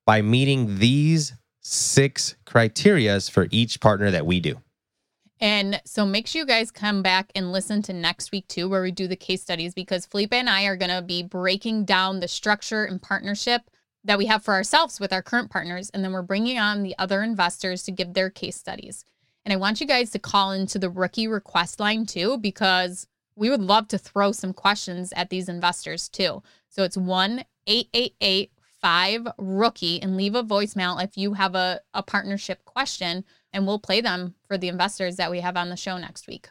[0.08, 4.56] by meeting these six criterias for each partner that we do.
[5.40, 8.82] And so make sure you guys come back and listen to next week too, where
[8.82, 12.22] we do the case studies, because Felipe and I are going to be breaking down
[12.22, 13.70] the structure and partnership
[14.04, 15.92] that we have for ourselves with our current partners.
[15.92, 19.06] And then we're bringing on the other investors to give their case studies.
[19.48, 23.50] And I want you guys to call into the rookie request line too, because we
[23.50, 26.44] would love to throw some questions at these investors too.
[26.68, 32.04] So it's 1 888 5 rookie and leave a voicemail if you have a, a
[32.04, 33.24] partnership question,
[33.54, 36.50] and we'll play them for the investors that we have on the show next week.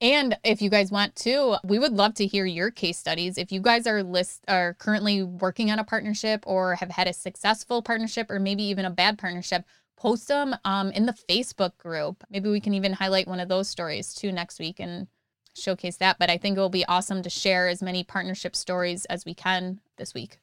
[0.00, 3.36] And if you guys want to, we would love to hear your case studies.
[3.36, 7.12] If you guys are list are currently working on a partnership or have had a
[7.12, 9.66] successful partnership or maybe even a bad partnership,
[10.00, 12.24] post them um, in the Facebook group.
[12.30, 15.06] Maybe we can even highlight one of those stories too next week and
[15.54, 16.18] showcase that.
[16.18, 19.34] But I think it will be awesome to share as many partnership stories as we
[19.34, 20.38] can this week.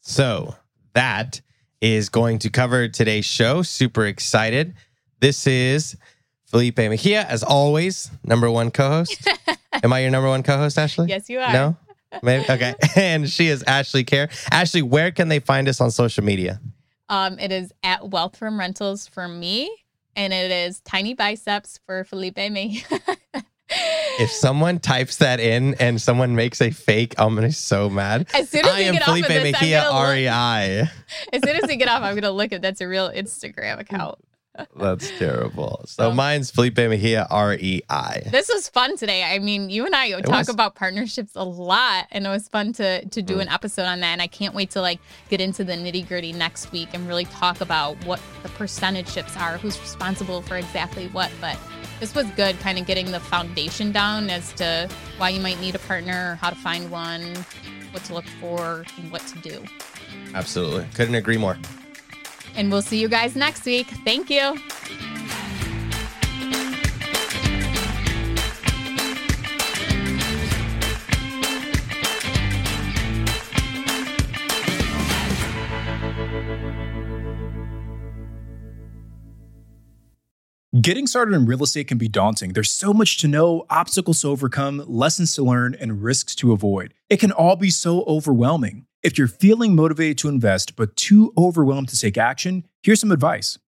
[0.00, 0.56] So
[0.94, 1.40] that
[1.80, 3.62] is going to cover today's show.
[3.62, 4.74] Super excited.
[5.20, 5.96] This is
[6.46, 9.28] Felipe Mejia, as always, number one co host.
[9.82, 11.06] Am I your number one co host, Ashley?
[11.08, 11.52] Yes, you are.
[11.52, 11.76] No?
[12.22, 12.44] Maybe?
[12.50, 12.74] Okay.
[12.96, 14.28] and she is Ashley Kehr.
[14.50, 16.60] Ashley, where can they find us on social media?
[17.08, 19.70] Um, it is at Wealth from Rentals for me,
[20.14, 22.84] and it is Tiny Biceps for Felipe me.
[24.18, 28.28] if someone types that in and someone makes a fake, I'm gonna be so mad.
[28.34, 30.90] As soon as I am get Felipe off of this, Mejia REI.
[31.32, 34.18] As soon as we get off, I'm gonna look at that's a real Instagram account.
[34.76, 35.82] That's terrible.
[35.86, 38.22] So mine's Felipe Mejia, R E I.
[38.30, 39.22] This was fun today.
[39.24, 40.48] I mean, you and I it talk was.
[40.48, 43.42] about partnerships a lot, and it was fun to to do mm.
[43.42, 44.12] an episode on that.
[44.12, 47.24] And I can't wait to like get into the nitty gritty next week and really
[47.26, 51.30] talk about what the percentage ships are, who's responsible for exactly what.
[51.40, 51.58] But
[52.00, 54.88] this was good, kind of getting the foundation down as to
[55.18, 57.34] why you might need a partner, how to find one,
[57.92, 59.62] what to look for, and what to do.
[60.34, 60.86] Absolutely.
[60.94, 61.56] Couldn't agree more.
[62.58, 63.86] And we'll see you guys next week.
[64.04, 64.58] Thank you.
[80.80, 82.54] Getting started in real estate can be daunting.
[82.54, 86.92] There's so much to know, obstacles to overcome, lessons to learn, and risks to avoid.
[87.08, 88.87] It can all be so overwhelming.
[89.04, 93.56] If you're feeling motivated to invest but too overwhelmed to take action, here's some advice.